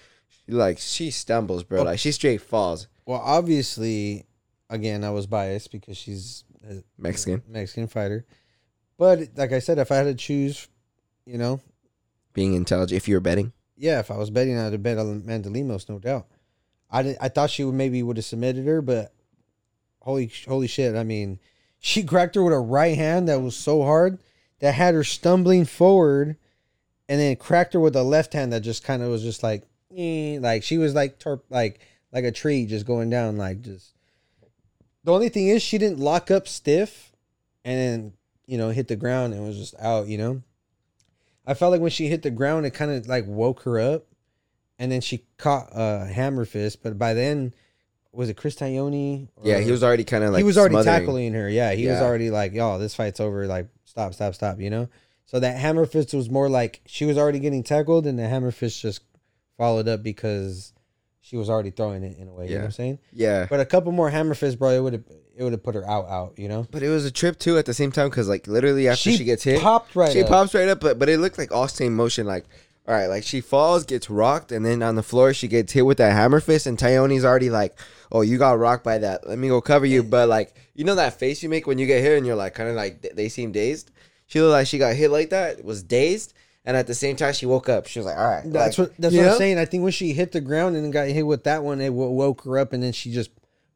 [0.48, 1.84] like she stumbles, bro.
[1.84, 2.88] Like she straight falls.
[3.06, 4.26] Well, obviously,
[4.70, 8.26] again, I was biased because she's a Mexican, Mexican fighter.
[8.98, 10.68] But like I said, if I had to choose,
[11.26, 11.60] you know,
[12.34, 12.96] being intelligent.
[12.96, 15.90] If you were betting, yeah, if I was betting, I'd have bet on Amanda Lemos,
[15.90, 16.28] no doubt.
[16.90, 19.14] I did, I thought she would maybe would have submitted her, but
[20.02, 20.96] holy holy shit!
[20.96, 21.40] I mean,
[21.80, 24.20] she cracked her with a right hand that was so hard
[24.60, 26.38] that had her stumbling forward,
[27.10, 29.64] and then cracked her with a left hand that just kind of was just like,
[29.96, 31.80] eh, like she was like torp, like
[32.12, 33.94] like a tree just going down, like just.
[35.08, 37.14] The only thing is, she didn't lock up stiff,
[37.64, 38.14] and then
[38.46, 40.08] you know hit the ground and was just out.
[40.08, 40.42] You know.
[41.46, 44.04] I felt like when she hit the ground, it kind of like woke her up,
[44.78, 46.84] and then she caught a uh, hammer fist.
[46.84, 47.54] But by then,
[48.12, 49.30] was it Chris Tognoni?
[49.44, 51.00] yeah, he was already kind of like he was already smothering.
[51.00, 51.50] tackling her.
[51.50, 53.48] Yeah, he was already like, "Yo, this fight's over.
[53.48, 54.90] Like, stop, stop, stop." You know.
[55.24, 58.52] So that hammer fist was more like she was already getting tackled, and the hammer
[58.52, 59.04] fist just
[59.58, 60.74] followed up because
[61.28, 62.46] she was already throwing it in a way.
[62.46, 62.60] You know Yeah.
[62.62, 63.00] what I'm saying?
[63.12, 65.04] Yeah, But a couple more hammer fists, bro, it would have
[65.36, 66.34] it would have put her out, out.
[66.38, 66.66] You know.
[66.72, 69.24] but it was a trip too at the same time because like literally after she,
[69.24, 70.12] gets hit, popped right.
[70.12, 70.30] she up.
[70.30, 72.26] pops right up, but but it looked like all same motion.
[72.26, 72.46] Like,
[72.88, 75.86] all right, like she falls, gets rocked, and then on the floor she gets hit
[75.86, 77.78] with that hammer fist, and Tognoni's already like,
[78.12, 79.28] "Oh, you got rocked by that.
[79.28, 81.86] Let me go cover you." But like, you know that face you make when you
[81.86, 83.92] get hit, and you're like, kind of like they seem dazed.
[84.26, 86.34] She looked like she got hit like that, was dazed,
[86.68, 87.88] and at the same time she woke up.
[87.88, 89.32] She was like, "All right." That's like, what that's what know?
[89.32, 89.58] I'm saying.
[89.58, 92.10] I think when she hit the ground and got hit with that one, it wo-
[92.12, 93.32] woke her up, and then she just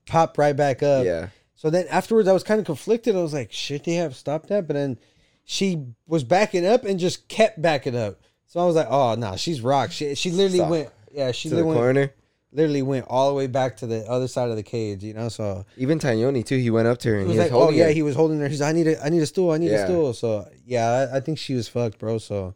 [0.06, 1.06] popped right back up.
[1.06, 3.16] Yeah, So then afterwards, I was kind of conflicted.
[3.16, 4.68] I was like, should they have stopped that?
[4.68, 4.98] But then
[5.46, 8.20] she was backing up and just kept backing up.
[8.46, 9.94] So I was like, oh no, she's rocked.
[9.94, 10.70] She she literally Stop.
[10.70, 10.89] went.
[11.14, 12.14] Yeah, she to the literally went, corner.
[12.52, 15.02] literally went all the way back to the other side of the cage.
[15.02, 16.58] You know, so Even Tognoni too.
[16.58, 17.92] He went up to her he and was he was like, oh yeah, her.
[17.92, 18.50] he was holding her.
[18.50, 19.52] He's, like, I need a, I need a stool.
[19.52, 20.12] I need a stool.
[20.14, 22.18] So yeah, I, I think she was fucked, bro.
[22.18, 22.54] So.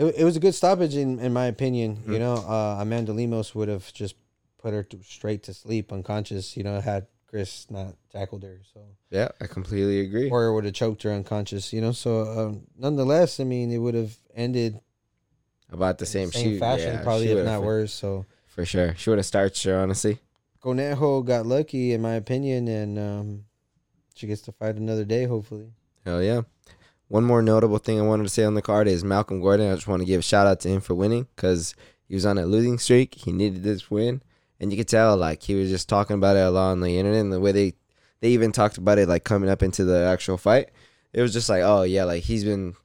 [0.00, 1.96] It, it was a good stoppage in, in my opinion.
[1.96, 2.12] Mm-hmm.
[2.14, 4.14] You know, uh, Amanda Lemos would have just
[4.58, 6.56] put her to, straight to sleep, unconscious.
[6.56, 8.60] You know, had Chris not tackled her.
[8.72, 8.80] So
[9.10, 10.30] yeah, I completely agree.
[10.30, 11.72] or would have choked her unconscious.
[11.72, 14.80] You know, so um, nonetheless, I mean, it would have ended
[15.70, 17.92] About the in same, she, fashion, yeah, probably if not worse.
[17.92, 19.78] So For sure, she would have starched her.
[19.78, 20.18] Honestly,
[20.62, 23.44] Conejo got lucky, in my opinion, and um,
[24.14, 25.72] she gets to fight another day, hopefully.
[26.04, 26.42] hell yeah.
[27.10, 29.68] One more notable thing I wanted to say on the card is Malcolm Gordon.
[29.68, 31.74] I just want to give a shout out to him for winning because
[32.06, 33.16] he was on a losing streak.
[33.16, 34.22] He needed this win,
[34.60, 36.96] and you could tell like he was just talking about it a lot on the
[36.96, 37.74] internet and the way they
[38.20, 40.70] they even talked about it like coming up into the actual fight.
[41.12, 42.76] It was just like, oh yeah, like he's been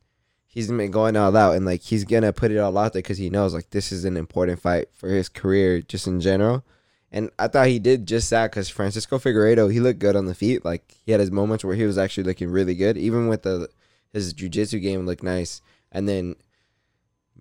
[0.47, 3.19] he's been going all out and like he's gonna put it all out there because
[3.19, 6.65] he knows like this is an important fight for his career just in general.
[7.11, 10.33] And I thought he did just that because Francisco Figueiredo he looked good on the
[10.33, 10.65] feet.
[10.65, 13.69] Like he had his moments where he was actually looking really good, even with the
[14.15, 15.61] his jujitsu game looked nice.
[15.91, 16.35] And then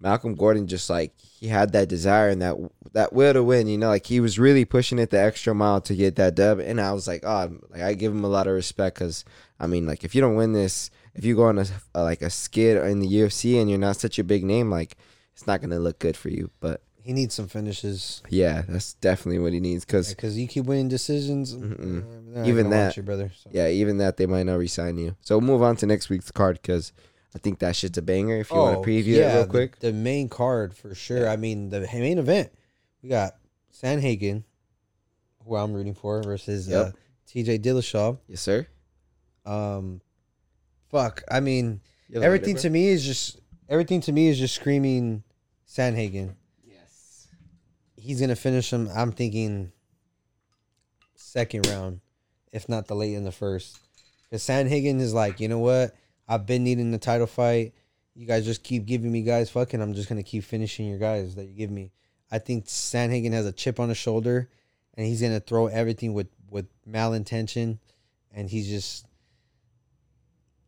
[0.00, 2.56] Malcolm Gordon just like he had that desire and that
[2.92, 3.68] that will to win.
[3.68, 6.58] You know, like he was really pushing it the extra mile to get that dub.
[6.58, 9.24] And I was like, oh, like I give him a lot of respect because
[9.58, 12.22] I mean, like if you don't win this, if you go on a, a like
[12.22, 14.96] a skid in the UFC and you're not such a big name, like
[15.32, 16.50] it's not gonna look good for you.
[16.60, 20.64] But He needs some finishes yeah, that's definitely what he needs because because you keep
[20.64, 21.54] winning decisions.
[21.54, 22.02] Mm-mm.
[22.34, 22.96] Uh, they're Even that.
[22.96, 23.30] you, brother.
[23.36, 23.50] So.
[23.52, 25.14] yeah, even that they might not resign you.
[25.20, 26.92] So we'll move on to next week's card because
[27.34, 28.36] I think that shit's a banger.
[28.38, 31.22] If you want to preview it real Oh, the- quick, The, main card for sure.
[31.24, 31.32] Yeah.
[31.32, 32.50] I mean, the main event.
[33.02, 33.36] We got
[33.72, 34.42] Sandhagen,
[35.46, 36.90] who I'm rooting for, versus uh,
[37.28, 38.18] TJ Dillashaw.
[38.28, 38.66] yes sir.
[39.46, 40.00] Um,
[40.90, 41.22] fuck.
[41.30, 44.54] I mean, You have a everything to me is just everything to me is just
[44.54, 45.22] screaming
[45.68, 46.34] Sandhagen.
[46.66, 47.28] Yes.
[47.96, 48.88] He's gonna finish him.
[48.94, 49.70] I'm thinking
[51.14, 52.00] second round,
[52.54, 53.78] if not the late in the first.
[54.30, 55.94] Because Sandhagen is like, you know what?
[56.26, 57.74] I've been needing the title fight.
[58.14, 59.50] You guys just keep giving me guys.
[59.50, 61.90] Fucking, I'm just gonna keep finishing your guys that you give me.
[62.30, 64.48] I think Sandhagen has a chip on his shoulder,
[64.94, 67.78] and he's gonna throw everything with with malintention,
[68.32, 69.06] and he's just.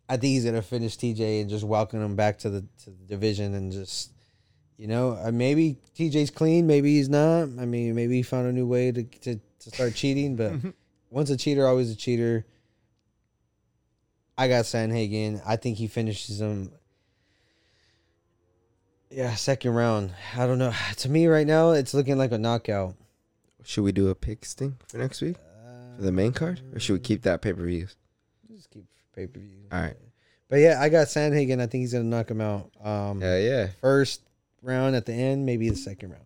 [0.08, 3.04] I think he's gonna finish TJ and just welcome him back to the to the
[3.06, 4.12] division and just,
[4.76, 7.42] you know, uh, maybe TJ's clean, maybe he's not.
[7.42, 10.52] I mean, maybe he found a new way to to, to start cheating, but
[11.10, 12.44] once a cheater, always a cheater.
[14.38, 15.40] I got Sandhagen.
[15.46, 16.70] I think he finishes him.
[19.10, 20.12] Yeah, second round.
[20.36, 20.72] I don't know.
[20.98, 22.94] To me, right now, it's looking like a knockout.
[23.64, 25.36] Should we do a pick sting for next week
[25.96, 27.96] for the main card, or should we keep that pay per views?
[28.52, 28.84] Just keep
[29.14, 29.64] pay per view.
[29.72, 29.96] All right.
[30.48, 31.60] But yeah, I got Sandhagen.
[31.60, 32.70] I think he's gonna knock him out.
[32.84, 33.68] Um, Yeah, yeah.
[33.80, 34.20] first
[34.62, 36.22] round at the end, maybe the second round.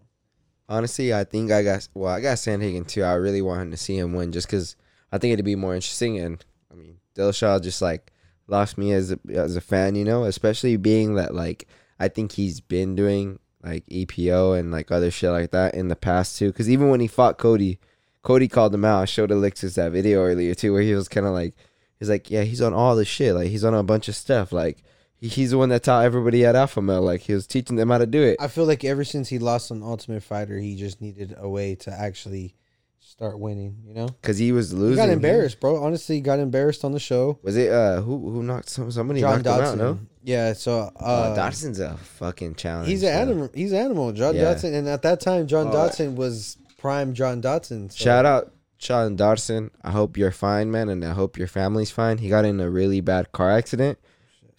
[0.71, 2.15] Honestly, I think I got well.
[2.15, 3.03] I got Sandhagen too.
[3.03, 4.77] I really wanted to see him win just because
[5.11, 6.19] I think it'd be more interesting.
[6.19, 8.13] And I mean, Dillashaw just like
[8.47, 11.67] lost me as a, as a fan, you know, especially being that like
[11.99, 15.97] I think he's been doing like EPO and like other shit like that in the
[15.97, 16.53] past too.
[16.53, 17.81] Because even when he fought Cody,
[18.23, 19.03] Cody called him out.
[19.03, 21.55] I showed Alexis that video earlier too, where he was kind of like,
[21.99, 23.35] he's like, yeah, he's on all the shit.
[23.35, 24.53] Like he's on a bunch of stuff.
[24.53, 24.85] Like
[25.21, 27.03] he's the one that taught everybody at Alpha Male.
[27.03, 28.37] Like he was teaching them how to do it.
[28.41, 31.75] I feel like ever since he lost on Ultimate Fighter, he just needed a way
[31.77, 32.55] to actually
[32.99, 33.77] start winning.
[33.87, 35.03] You know, Because he was losing.
[35.03, 35.83] he got embarrassed, bro.
[35.83, 37.39] Honestly, he got embarrassed on the show.
[37.43, 39.77] Was it uh who who knocked some somebody John knocked him out?
[39.79, 42.89] No, Yeah, so uh, uh, Dodson's a fucking challenge.
[42.89, 43.51] he's an animal.
[43.55, 44.45] He's an animal, John Yeah.
[44.45, 45.73] Dodson, and at that time, John Oh.
[45.73, 47.91] Dodson was prime John Dodson.
[47.91, 47.97] So.
[48.05, 49.71] Shout out John Dodson.
[49.85, 52.17] I hope you're fine, man, and I hope your family's fine.
[52.19, 53.99] He got in a really bad car accident.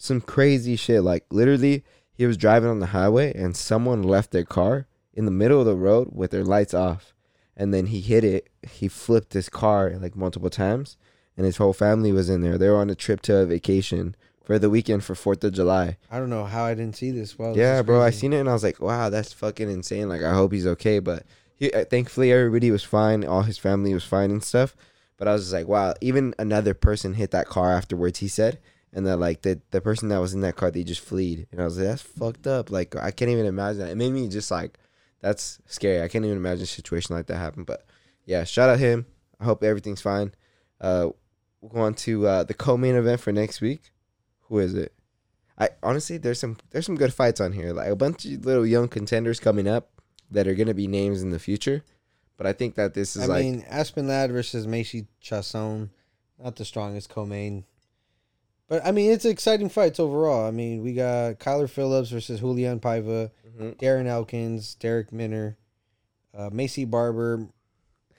[0.01, 1.03] Some crazy shit.
[1.03, 5.31] Like literally, he was driving on the highway and someone left their car in the
[5.31, 7.13] middle of the road with their lights off,
[7.55, 8.49] and then he hit it.
[8.67, 10.97] He flipped his car like multiple times,
[11.37, 12.57] and his whole family was in there.
[12.57, 15.97] They were on a trip to a vacation for the weekend for Fourth of July.
[16.09, 17.37] I don't know how I didn't see this.
[17.37, 20.09] Well, yeah, bro, I seen it and I was like, wow, that's fucking insane.
[20.09, 20.97] Like, I hope he's okay.
[20.97, 21.25] But
[21.55, 23.23] he, uh, thankfully, everybody was fine.
[23.23, 24.75] All his family was fine and stuff.
[25.17, 28.17] But I was just like, wow, even another person hit that car afterwards.
[28.17, 28.57] He said,
[28.93, 31.47] and that like the the person that was in that car, they just fleed.
[31.51, 32.69] And I was like, that's fucked up.
[32.69, 33.91] Like, I can't even imagine that.
[33.91, 34.77] It made me just like,
[35.21, 36.01] that's scary.
[36.01, 37.63] I can't even imagine a situation like that happen.
[37.63, 37.85] But
[38.25, 39.05] yeah, shout out him.
[39.39, 40.33] I hope everything's fine.
[40.79, 41.09] Uh,
[41.61, 43.91] we'll go on to uh, the co-main event for next week.
[44.47, 44.93] Who is it?
[45.57, 47.71] I honestly, there's some there's some good fights on here.
[47.71, 49.89] Like a bunch of little young contenders coming up
[50.31, 51.83] that are gonna be names in the future.
[52.35, 55.89] But I think that this is I like mean, Aspen Ladd versus Macy Chiasson,
[56.43, 57.65] not the strongest co-main.
[58.71, 60.47] But I mean, it's exciting fights overall.
[60.47, 63.75] I mean, we got Kyler Phillips versus Julian Paiva, Mhm.
[63.75, 65.57] Darren Elkins, Darrick Minner,
[66.33, 67.49] uh, Maycee Barber,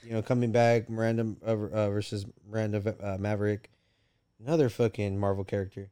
[0.03, 3.71] you know, coming back, Miranda uh, uh, versus Miranda uh, Maverick,
[4.45, 5.89] another fucking Marvel character.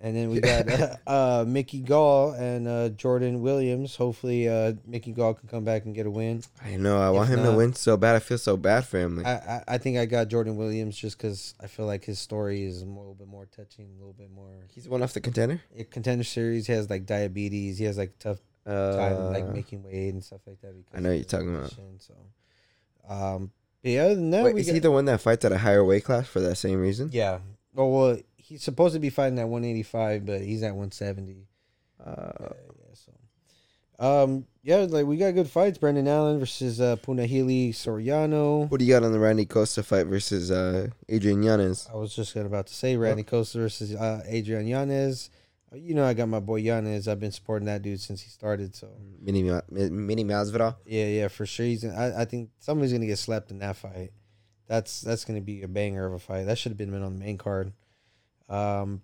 [0.00, 3.96] And then we got uh, uh, Mickey Gall and uh, Jordan Williams.
[3.96, 6.42] Hopefully, uh, Mickey Gall can come back and get a win.
[6.62, 8.16] I know I want him not- to win so bad.
[8.16, 9.16] I feel so bad for him.
[9.18, 12.18] Like, I, I, I think I got Jordan Williams just because I feel like his
[12.18, 15.20] story is a little bit more touching, a little bit more he's one off the
[15.20, 15.62] contender.
[15.90, 16.66] contender series.
[16.66, 17.78] He has like diabetes.
[17.78, 20.74] He has like tough time like Uh, making weight and stuff like that.
[20.76, 21.70] Because I know you're talking about.
[21.98, 22.14] So,
[23.08, 23.50] um,
[23.82, 26.04] but yeah, that, wait, is got, he the one that fights at a higher weight
[26.04, 27.10] class for that same reason?
[27.12, 27.38] yeah.
[27.76, 31.46] Oh well, he's supposed to be fighting at 185, but he's at 170.
[32.04, 33.12] Uh, yeah, yeah, so.
[33.98, 35.78] Um, yeah, like we got good fights.
[35.78, 38.68] Brendan Allen versus uh, Punahele Soriano.
[38.68, 41.88] what do you got on the Randy Costa fight versus uh, Adrian Yanez?
[41.92, 45.30] I was just about to say Randy Costa versus uh, Adrian Yanez.
[45.72, 47.06] Uh, You know, I got my boy Yanez.
[47.06, 48.74] I've been supporting that dude since he started.
[48.74, 48.88] So
[49.20, 50.76] Mini Ma- Mini Masvidal.
[50.86, 51.64] yeah, yeah, for sure.
[51.66, 51.84] He's.
[51.84, 54.10] I, I think somebody's gonna get slapped in that fight.
[54.66, 56.44] That's that's gonna be a banger of a fight.
[56.46, 57.72] That should have been on the main card.
[58.48, 59.02] Um,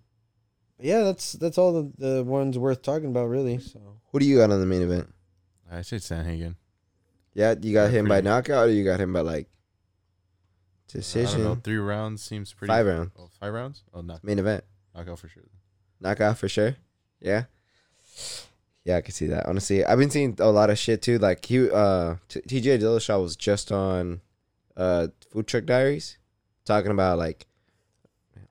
[0.77, 3.59] but yeah, that's that's all the, the ones worth talking about, really.
[3.59, 3.79] So
[4.11, 5.13] Who do you got on the main event?
[5.71, 6.55] I said Sandhagen.
[7.33, 10.93] Yeah, you got Yeah, him by pretty- knockout or you got him by like I
[10.93, 10.99] don't know.
[11.01, 11.61] decision?
[11.61, 12.69] Three rounds seems pretty.
[12.71, 13.11] Five rounds.
[13.17, 13.83] Oh, five rounds?
[13.93, 14.63] Oh, knock, Main event.
[14.93, 15.43] knockout for sure.
[16.01, 16.75] Knockout for sure.
[17.21, 17.45] Yeah.
[18.83, 19.45] Yeah, I can see that.
[19.45, 21.17] Honestly, I've been seeing a lot of shit too.
[21.19, 24.21] Like he, uh, T- TJ Dillashaw was just on,
[24.75, 26.17] uh, Food Truck Diaries,
[26.65, 27.45] talking about like,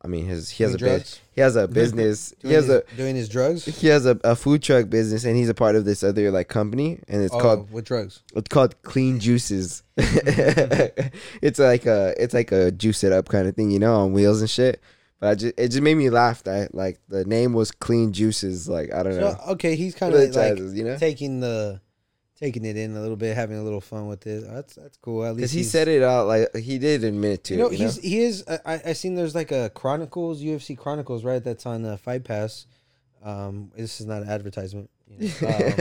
[0.02, 2.34] I mean, his he has a Doing bus he has a business.
[2.38, 3.64] he doing has his, a doing his drugs.
[3.64, 6.48] he has a, a food truck business, and he's a part of this other like
[6.48, 8.22] company, and it's oh, called what drugs?
[8.34, 9.82] it's called Clean Juices.
[9.96, 14.12] it's like a it's like a juice it up kind of thing, you know, on
[14.12, 14.82] wheels and shit.
[15.18, 18.68] But I just it just made me laugh that like the name was Clean Juices.
[18.68, 19.36] Like I don't know.
[19.48, 21.80] Okay, he's kind of like you know, taking the
[22.40, 24.44] taking it in a little bit, having a little fun with it.
[24.48, 25.24] That's that's cool.
[25.24, 27.72] At least because he said it out like he did admit to You know, it.
[27.78, 28.44] You he's he is.
[28.64, 32.66] I I seen there's like a Chronicles UFC Chronicles right that's on uh, Fight Pass.
[33.22, 34.88] Um, this is not an advertisement.
[35.08, 35.72] You know, um,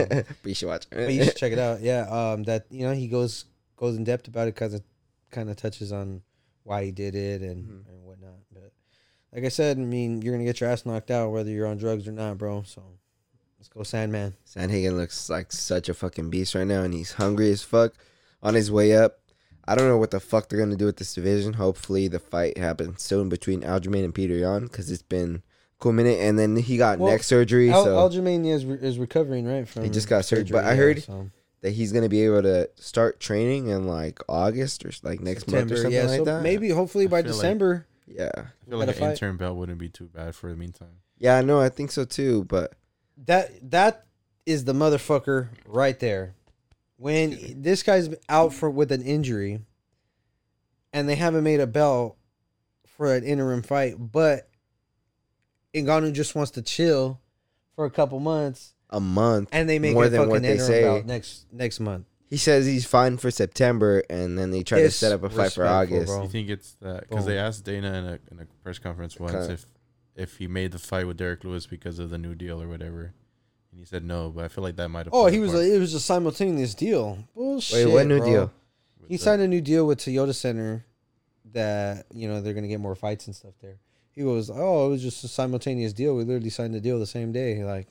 [0.42, 0.86] but you should watch.
[0.90, 1.80] but you should check it out.
[1.82, 2.02] Yeah.
[2.08, 3.46] Um, that you know he goes
[3.76, 4.82] goes in depth about it because it
[5.30, 6.20] kind of touches on
[6.64, 7.88] why he did it and Mhm.
[7.88, 8.34] and whatnot.
[8.52, 8.72] But
[9.32, 11.78] like I said, I mean, you're gonna get your ass knocked out whether you're on
[11.78, 12.62] drugs or not, bro.
[12.64, 12.82] So
[13.60, 14.34] let's go, Sandman.
[14.44, 17.92] Sandhagen looks like such a fucking beast right now, and he's hungry as fuck
[18.42, 19.18] on his way up.
[19.66, 21.52] I don't know what the fuck they're gonna do with this division.
[21.52, 25.42] Hopefully, the fight happens soon between Aljamain and Petr Yan because it's been a
[25.78, 26.18] cool minute.
[26.18, 29.68] And then he got Well, neck surgery, Al- so Aljamain is re- is recovering right
[29.68, 29.84] from.
[29.84, 31.30] He just got surgery, but I heard- so.
[31.60, 35.70] that he's gonna be able to start training in like August or like next month
[35.70, 36.04] or something yeah.
[36.06, 36.42] like so that.
[36.42, 37.86] maybe hopefully I by feel like- December.
[38.06, 39.10] Yeah, I feel like an Gotta fight.
[39.10, 40.96] interim belt wouldn't be too bad for the meantime.
[41.18, 41.60] yeah, I know.
[41.60, 42.44] I think so too.
[42.44, 42.72] But
[43.26, 44.06] That that
[44.46, 46.34] is the motherfucker right there.
[46.96, 49.60] When this guy's out for with an injury,
[50.92, 52.16] and they haven't made a belt
[52.86, 54.48] for an interim fight, but
[55.74, 57.20] Ngannou just wants to chill
[57.74, 60.52] for a couple months, a month, and they make more a than fucking what they
[60.52, 60.82] interim say.
[60.82, 62.06] belt next next month.
[62.28, 65.52] He says he's fine for September, and then they try to set up a fight
[65.52, 66.06] for Disrespectful, August.
[66.12, 66.22] bro.
[66.22, 69.34] You think it's that because they asked Dana in a, in a press conference once
[69.34, 69.54] Okay.
[69.54, 69.66] if
[70.16, 73.12] if he made the fight with Derrick Lewis because of the new deal or whatever,
[73.70, 74.30] and he said no.
[74.30, 75.14] But I feel like that might have.
[75.14, 77.18] Oh, he was a, it was a simultaneous deal.
[77.34, 77.86] Bullshit.
[77.86, 78.26] Wait, what new bro.
[78.30, 78.52] deal?
[79.00, 80.84] with He the- signed a new deal with Toyota Center
[81.52, 83.78] that you know they're gonna get more fights and stuff there.
[84.12, 86.16] He goes, "Oh, it was just a simultaneous deal.
[86.16, 87.86] We literally signed the deal the same day." Like,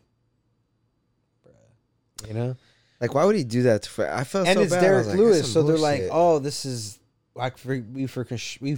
[1.45, 2.27] bruh.
[2.27, 2.55] you know.
[3.01, 3.83] Like, why would he do that?
[3.83, 4.79] To, for, I felt and so it's bad.
[4.83, 6.11] I Derek was like, Lewis, so some they're like, bullshit.
[6.13, 6.99] "Oh, this is
[7.33, 8.27] like for, we for
[8.59, 8.75] we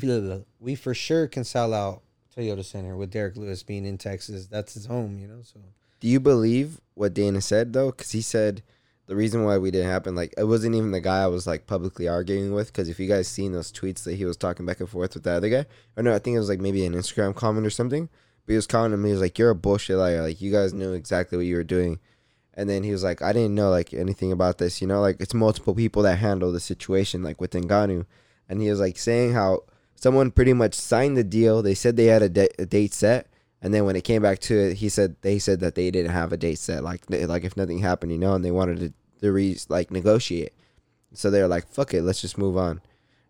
[0.60, 2.04] we for sure can sell out
[2.36, 4.48] Toyota Center with Derrick Lewis being in Texas.
[4.48, 5.60] That's his home, you know." So
[6.00, 7.92] Do you believe what Dana said though?
[7.92, 8.64] Because he said
[9.08, 11.68] the reason why we didn't happen, like, it wasn't even the guy I was like
[11.68, 12.68] publicly arguing with.
[12.68, 15.24] Because if you guys seen those tweets that he was talking back and forth with
[15.24, 15.66] the other guy,
[15.98, 18.08] or no, I think it was like maybe an Instagram comment or something.
[18.46, 19.10] But he was commenting me.
[19.10, 20.22] He was like, "You're a bullshit liar.
[20.22, 22.00] Like, you guys knew exactly what you were doing."
[22.54, 24.82] And then he was like, "I didn't know like anything about this.
[24.82, 28.06] You know, like it's multiple people that handle the situation, like with Ngannou."
[28.48, 29.64] And he was like saying how
[30.02, 31.62] someone pretty much signed the deal.
[31.62, 33.28] They said they had a, da- a date set,
[33.62, 36.12] and then when it came back to it, he said they said that they didn't
[36.12, 36.84] have a date set.
[36.84, 40.54] Like like if nothing happened, you know, and they wanted to to re like negotiate.
[41.14, 42.82] So they're like, "Fuck it, let's just move on."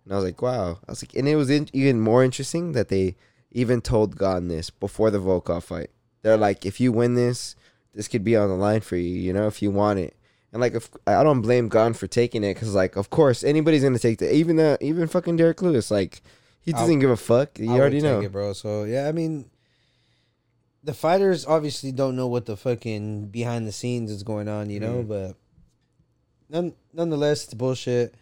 [0.06, 2.72] And I was like, "Wow." I was like, and it was in, even more interesting
[2.72, 3.16] that they
[3.52, 5.90] even told Gane this before the Volkov fight.
[6.22, 7.56] They're like, "If you win this,
[7.94, 9.10] this could be on the line for you.
[9.10, 10.16] You know, if you want it."
[10.54, 13.84] And like, if I don't blame Gane for taking it, because like, of course, anybody's
[13.84, 15.92] gonna take the even the even fucking Derrick Lewis.
[15.92, 16.22] Like,
[16.62, 17.58] he I'll- doesn't give a fuck.
[17.60, 18.22] You I already know.
[18.22, 18.54] it, bro.
[18.54, 19.50] So yeah, I mean,
[20.84, 24.80] the fighters obviously don't know what the fucking behind the scenes is going on, you
[24.80, 25.04] know.
[25.04, 25.08] Mhm.
[25.08, 25.36] But
[26.50, 28.16] none, nonetheless, it's bullshit.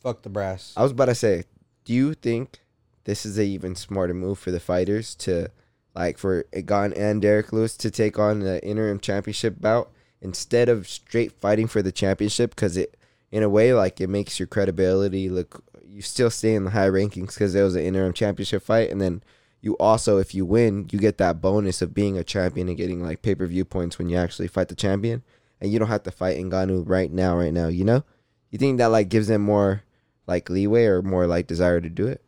[0.00, 0.72] Fuck the brass.
[0.76, 1.44] I was about to say,
[1.84, 2.60] do you think
[3.04, 5.50] this is a even smarter move for the fighters to,
[5.94, 9.90] like, for Gane and Derrick Lewis to take on the interim championship bout
[10.22, 12.50] instead of straight fighting for the championship?
[12.54, 12.96] Because it,
[13.30, 15.62] in a way, like, it makes your credibility look.
[16.00, 19.02] You still stay in the high rankings because it was an interim championship fight, and
[19.02, 19.22] then
[19.60, 23.02] you also, if you win, you get that bonus of being a champion and getting
[23.02, 25.22] like pay per view points when you actually fight the champion,
[25.60, 27.68] and you don't have to fight Ngannou right now, right now.
[27.68, 28.02] You know,
[28.48, 29.82] you think that like gives them more
[30.26, 32.24] like leeway or more like desire to do it.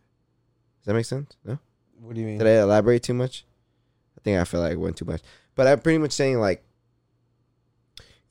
[0.80, 1.34] Does that make sense?
[1.42, 1.58] No?
[1.98, 2.36] What do you mean?
[2.36, 3.46] Did I elaborate too much?
[4.18, 5.22] I think I feel like I went too much.
[5.54, 6.62] But I'm pretty much saying like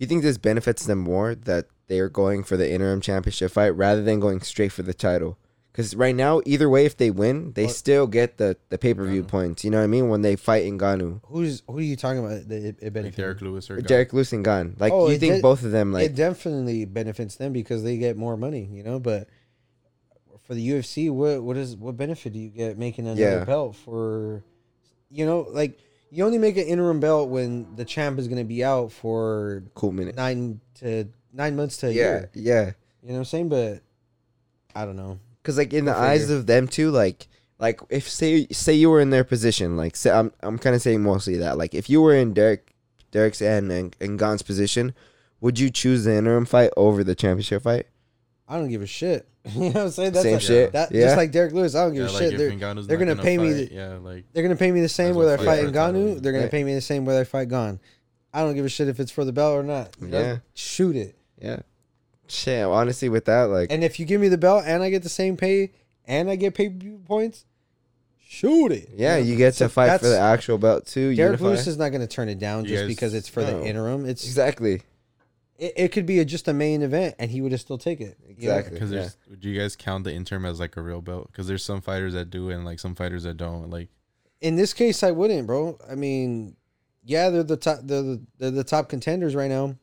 [0.02, 3.70] you think this benefits them more that they are going for the interim championship fight
[3.70, 5.38] rather than going straight for the title.
[5.72, 7.76] Because right now, either way, if they win, they What?
[7.76, 9.30] still get the, the pay per view uh-huh.
[9.30, 9.64] points.
[9.64, 10.10] You know what I mean?
[10.10, 12.50] When they fight Ngannou, Who's who are you talking about?
[12.50, 13.86] That it, it like Derrick Lewis or Gane.
[13.86, 14.76] Derrick Lewis and Gane.
[14.80, 17.98] Like Oh, you think did- both of them like it definitely benefits them because they
[17.98, 19.00] get more money, you know.
[19.00, 19.30] But
[20.46, 23.44] for the UFC, what what is what benefit do you get making another Yeah.
[23.46, 24.44] belt for?
[25.10, 25.78] You know, like
[26.12, 29.64] you only make an interim belt when the champ is going to be out for
[29.76, 30.16] cool minute.
[30.16, 32.30] nine to nine months to a Yeah, year.
[32.34, 32.66] yeah.
[33.02, 33.50] You know what I'm saying?
[33.50, 33.82] But
[34.76, 35.20] I don't know.
[35.42, 38.90] Because like in the Go eyes of them too, like like if say say you
[38.90, 41.90] were in their position, like say I'm I'm kind of saying mostly that like if
[41.90, 42.74] you were in Derek
[43.12, 44.94] Derek's and and, and Gane's position,
[45.40, 47.88] would you choose the interim fight over the championship fight?
[48.48, 49.28] I don't give a shit.
[49.56, 50.12] you know what I'm saying?
[50.14, 50.72] That's Same like, shit.
[50.74, 51.02] That, yeah.
[51.06, 52.34] Just like Derrick Lewis, I don't give Yeah, a like shit.
[52.34, 54.90] if They're, they're not gonna pay me the- yeah, like they're gonna pay me the
[54.90, 55.80] same whether I fight fight in for.
[55.80, 56.22] Ngannou.
[56.22, 56.52] They're gonna Right.
[56.52, 57.80] pay me the same whether I fight Gane.
[58.34, 59.96] I don't give a shit if it's for the belt or not.
[60.00, 60.20] You know?
[60.22, 60.38] Yeah.
[60.54, 61.16] shoot it.
[61.42, 61.60] yeah.
[62.28, 65.04] Shit, honestly, with that, like And if you give me the belt and I get
[65.04, 65.72] the same pay
[66.06, 66.70] and I get pay
[67.06, 67.44] points,
[68.26, 68.90] shoot it.
[68.96, 69.24] yeah, know?
[69.24, 71.14] you get So to fight for the actual belt too.
[71.16, 71.46] Derek unify.
[71.46, 73.60] Lewis is not going to turn it down just guys- because it's for No.
[73.60, 74.06] the interim.
[74.06, 74.84] It's exactly
[75.62, 78.02] it, it could be a, just a main event and he would have still take
[78.02, 78.18] it.
[78.28, 78.56] you know?
[78.58, 78.74] Exactly.
[78.74, 81.28] because there's would you guys count the interim as like a real belt?
[81.32, 83.70] Because there's some fighters that do and like some fighters that don't.
[83.70, 83.90] Like
[84.42, 85.78] In this case, I wouldn't, bro.
[85.90, 86.56] I mean,
[87.04, 87.80] yeah, they're the top.
[87.84, 89.76] They're the, they're the top contenders right now,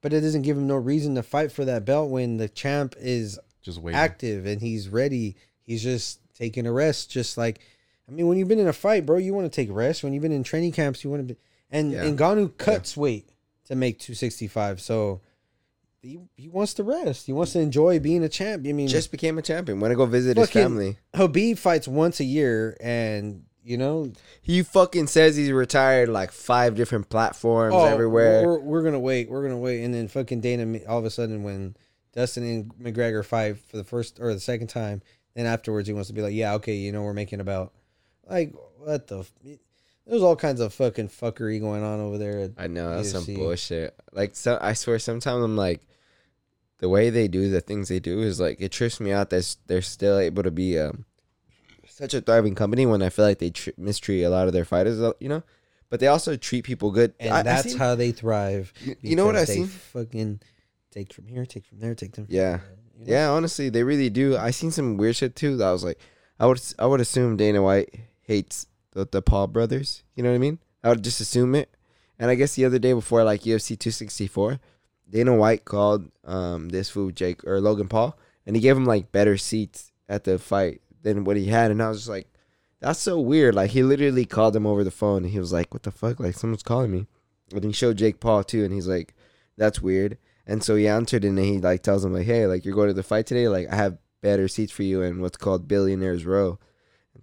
[0.00, 2.94] but it doesn't give him no reason to fight for that belt when the champ
[2.98, 3.94] is just wait.
[3.94, 5.36] active and he's ready.
[5.62, 7.10] He's just taking a rest.
[7.10, 7.60] Just like,
[8.08, 10.02] I mean, when you've been in a fight, bro, you want to take rest.
[10.02, 11.40] When you've been in training camps, you want to be.
[11.70, 12.04] And Yeah.
[12.04, 13.28] and Ngannou cuts weight
[13.68, 14.80] to make 265.
[14.80, 15.20] So
[16.02, 17.26] he, he wants to rest.
[17.26, 18.66] He wants to enjoy being a champ.
[18.66, 19.80] I mean, Just became a champion.
[19.80, 20.98] Want to go visit his Fucking- family.
[21.14, 26.74] Khabib fights once a year, and you know, He fucking says he's retired like five
[26.74, 28.46] different platforms oh, everywhere.
[28.46, 29.28] We're, we're gonna wait.
[29.28, 31.76] We're gonna wait, and then fucking Dana all of a sudden when
[32.14, 35.02] Dustin and McGregor fight for the first or the second time,
[35.34, 37.74] then afterwards he wants to be like, yeah, okay, you know, we're making about
[38.26, 39.20] like what the.
[39.20, 39.32] F-
[40.08, 42.50] there's all kinds of fucking fuckery going on over there.
[42.56, 43.94] I know that's some bullshit.
[44.12, 45.82] Like, so I swear, sometimes I'm like,
[46.78, 49.56] the way they do the things they do is like it trips me out that
[49.66, 51.04] they're still able to be um
[51.88, 54.64] such a thriving company when I feel like they tr- mistreat a lot of their
[54.64, 55.42] fighters, uh, you know.
[55.90, 58.72] But they also treat people good, and I- I that's seen- how they thrive.
[59.02, 59.64] You know what I see?
[59.64, 60.40] Fucking
[60.92, 62.26] take from here, take from there, take them.
[62.26, 62.58] from Yeah.
[62.58, 63.10] there, you know?
[63.12, 64.36] Yeah, honestly, they really do.
[64.36, 65.56] I seen some weird shit too.
[65.56, 65.98] That I was like,
[66.38, 67.92] I would I would assume Dana White
[68.22, 70.02] hates the, the Paul brothers.
[70.14, 70.58] You know what I mean?
[70.82, 71.74] I would just assume it.
[72.18, 74.58] And I guess the other day before like UFC 264,
[75.10, 79.12] Dana White called um this fool Jake or Logan Paul, and he gave him like
[79.12, 81.70] better seats at the fight than what he had.
[81.70, 82.28] And I was just like,
[82.80, 83.54] that's so weird.
[83.54, 86.20] Like he literally called him over the phone, and he was like, "What the fuck?
[86.20, 87.06] Like someone's calling me."
[87.52, 89.14] And he showed Jake Paul too, and he's like,
[89.56, 92.74] "That's weird." And so he answered, and he like tells him like, "Hey, like you're
[92.74, 93.48] going to the fight today.
[93.48, 96.58] Like I have better seats for you in what's called Billionaires Row."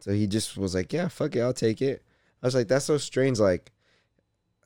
[0.06, 2.04] So he just was like, "Yeah, fuck it, I'll take it."
[2.44, 3.72] I was like, "That's so strange." Like,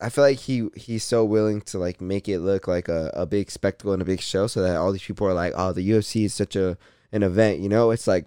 [0.02, 3.26] I feel like he he's so willing to like make it look like a, a
[3.26, 5.90] big spectacle and a big show, so that all these people are like, "Oh, the
[5.92, 6.78] UFC is such a
[7.14, 8.26] an event." You know, it's like,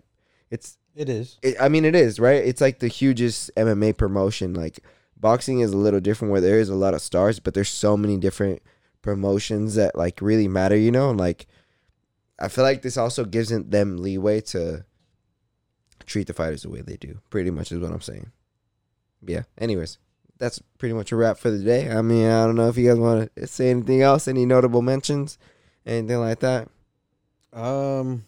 [0.51, 1.37] it's It is.
[1.43, 2.43] it, I mean, it is right.
[2.43, 4.55] It's like the hugest MMA promotion.
[4.55, 4.81] Like
[5.15, 7.95] boxing is a little different, where there is a lot of stars, but there's so
[7.95, 8.63] many different
[9.03, 10.79] promotions that like really matter.
[10.79, 11.47] You know, and like
[12.39, 14.87] I feel like this also gives them leeway to
[16.13, 17.19] treat the fighters the way they do.
[17.31, 18.31] Pretty much is what I'm saying.
[19.27, 19.43] Yeah.
[19.59, 19.99] Anyways,
[20.39, 21.91] that's pretty much a wrap for the day.
[21.91, 24.83] I mean, I don't know if you guys want to say anything else, any notable
[24.83, 25.39] mentions,
[25.87, 26.69] anything like that.
[27.53, 28.25] Um.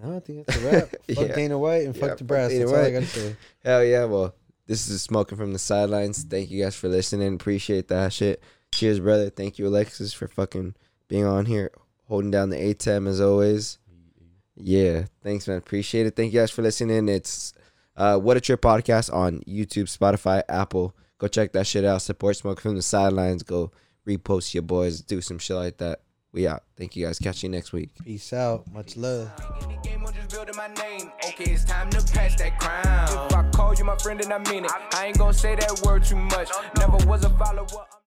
[0.00, 0.90] No, I think that's a wrap.
[1.14, 1.34] fuck Yeah.
[1.34, 2.50] Dana White and Yeah, fuck the brass.
[2.50, 3.36] Dana That's all I gotta say.
[3.64, 4.04] Hell yeah.
[4.04, 4.34] Well,
[4.66, 6.24] this is Smoking from the Sidelines.
[6.24, 7.34] Thank you guys for listening.
[7.34, 8.42] Appreciate that shit.
[8.74, 9.30] Cheers, brother.
[9.30, 10.74] Thank you, Alexis, for fucking
[11.08, 11.70] being on here,
[12.08, 13.78] holding down the ATEM as always.
[14.56, 15.04] Yeah.
[15.22, 15.58] Thanks, man.
[15.58, 16.16] Appreciate it.
[16.16, 17.08] Thank you guys for listening.
[17.08, 17.52] It's
[17.96, 20.94] uh, What a Trip podcast on YouTube, Spotify, Apple.
[21.18, 22.02] Go check that shit out.
[22.02, 23.42] Support Smoke from the Sidelines.
[23.42, 23.72] Go
[24.06, 25.00] repost your boys.
[25.00, 26.00] Do some shit like that.
[26.32, 26.64] We out.
[26.76, 27.20] Thank you guys.
[27.20, 27.90] Catch you next week.
[28.04, 28.64] Peace out.
[28.72, 29.30] Much love.
[29.62, 31.12] In the game, I'm just building my name.
[31.28, 33.26] Okay, it's time to pass that crown.
[33.30, 34.70] If I call you my friend, then I mean it.
[34.94, 36.50] I ain't gonna say that word too much.
[36.76, 37.66] Never was a follower.
[37.70, 38.03] I'm-